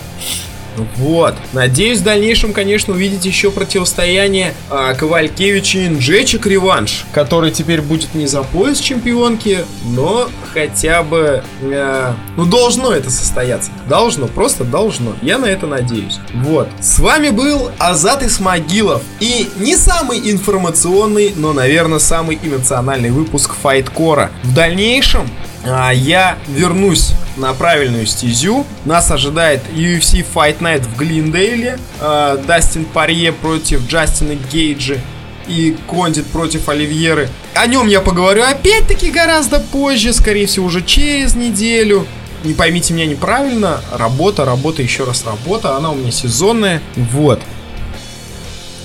Вот. 0.96 1.34
Надеюсь, 1.52 1.98
в 1.98 2.04
дальнейшем, 2.04 2.52
конечно, 2.52 2.94
увидеть 2.94 3.24
еще 3.24 3.50
противостояние 3.50 4.54
а, 4.70 4.94
Ковалькевича 4.94 5.80
и 5.80 5.88
Нджечик 5.88 6.46
реванш, 6.46 7.04
который 7.12 7.50
теперь 7.50 7.80
будет 7.80 8.14
не 8.14 8.26
за 8.26 8.42
пояс 8.42 8.78
чемпионки, 8.78 9.64
но 9.84 10.28
хотя 10.52 11.02
бы... 11.02 11.42
А, 11.62 12.14
ну, 12.36 12.44
должно 12.44 12.92
это 12.92 13.10
состояться. 13.10 13.70
Должно, 13.88 14.26
просто 14.26 14.64
должно. 14.64 15.14
Я 15.22 15.38
на 15.38 15.46
это 15.46 15.66
надеюсь. 15.66 16.18
Вот. 16.34 16.68
С 16.80 16.98
вами 16.98 17.30
был 17.30 17.70
Азат 17.78 18.22
Исмагилов. 18.22 19.02
И 19.20 19.48
не 19.58 19.76
самый 19.76 20.30
информационный, 20.30 21.32
но, 21.36 21.52
наверное, 21.52 21.98
самый 21.98 22.38
эмоциональный 22.42 23.10
выпуск 23.10 23.54
Файткора. 23.62 24.30
В 24.42 24.54
дальнейшем 24.54 25.28
я 25.64 26.38
вернусь 26.48 27.12
на 27.36 27.52
правильную 27.54 28.06
стезю. 28.06 28.66
Нас 28.84 29.10
ожидает 29.10 29.62
UFC 29.72 30.24
Fight 30.34 30.58
Night 30.58 30.82
в 30.82 30.96
Глиндейле. 30.96 31.78
А, 32.00 32.36
Дастин 32.36 32.84
Парье 32.84 33.32
против 33.32 33.86
Джастина 33.86 34.34
Гейджи. 34.52 35.00
и 35.46 35.76
Кондит 35.88 36.26
против 36.26 36.68
Оливьеры. 36.68 37.28
О 37.54 37.66
нем 37.66 37.88
я 37.88 38.00
поговорю 38.00 38.42
опять-таки 38.42 39.10
гораздо 39.10 39.58
позже, 39.60 40.12
скорее 40.12 40.46
всего 40.46 40.66
уже 40.66 40.82
через 40.82 41.34
неделю. 41.34 42.06
Не 42.44 42.54
поймите 42.54 42.92
меня 42.94 43.06
неправильно, 43.06 43.80
работа, 43.92 44.44
работа, 44.44 44.82
еще 44.82 45.04
раз 45.04 45.24
работа, 45.24 45.76
она 45.76 45.90
у 45.90 45.94
меня 45.94 46.10
сезонная. 46.10 46.80
Вот. 46.96 47.40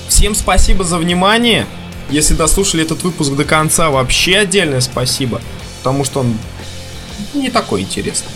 Всем 0.08 0.36
спасибо 0.36 0.84
за 0.84 0.98
внимание. 0.98 1.66
Если 2.10 2.34
дослушали 2.34 2.84
этот 2.84 3.04
выпуск 3.04 3.34
до 3.34 3.44
конца, 3.44 3.90
вообще 3.90 4.38
отдельное 4.38 4.82
спасибо, 4.82 5.42
потому 5.80 6.06
что 6.06 6.22
он 6.22 6.38
не 7.34 7.50
такой 7.50 7.82
интересный. 7.82 8.32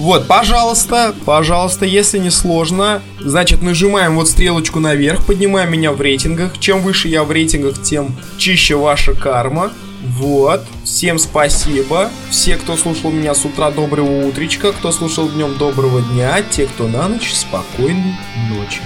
Вот, 0.00 0.26
пожалуйста, 0.26 1.14
пожалуйста, 1.26 1.84
если 1.84 2.16
не 2.16 2.30
сложно, 2.30 3.02
значит, 3.20 3.60
нажимаем 3.60 4.16
вот 4.16 4.28
стрелочку 4.28 4.80
наверх, 4.80 5.26
поднимаем 5.26 5.70
меня 5.70 5.92
в 5.92 6.00
рейтингах. 6.00 6.58
Чем 6.58 6.80
выше 6.80 7.08
я 7.08 7.22
в 7.22 7.30
рейтингах, 7.30 7.82
тем 7.82 8.16
чище 8.38 8.76
ваша 8.76 9.12
карма. 9.12 9.72
Вот, 10.02 10.64
всем 10.84 11.18
спасибо. 11.18 12.08
Все, 12.30 12.56
кто 12.56 12.78
слушал 12.78 13.10
меня 13.10 13.34
с 13.34 13.44
утра, 13.44 13.70
доброго 13.70 14.26
утречка. 14.26 14.72
Кто 14.72 14.90
слушал 14.90 15.28
днем, 15.28 15.58
доброго 15.58 16.00
дня. 16.00 16.42
Те, 16.50 16.64
кто 16.64 16.88
на 16.88 17.06
ночь, 17.06 17.34
спокойной 17.34 18.14
ночи. 18.48 18.80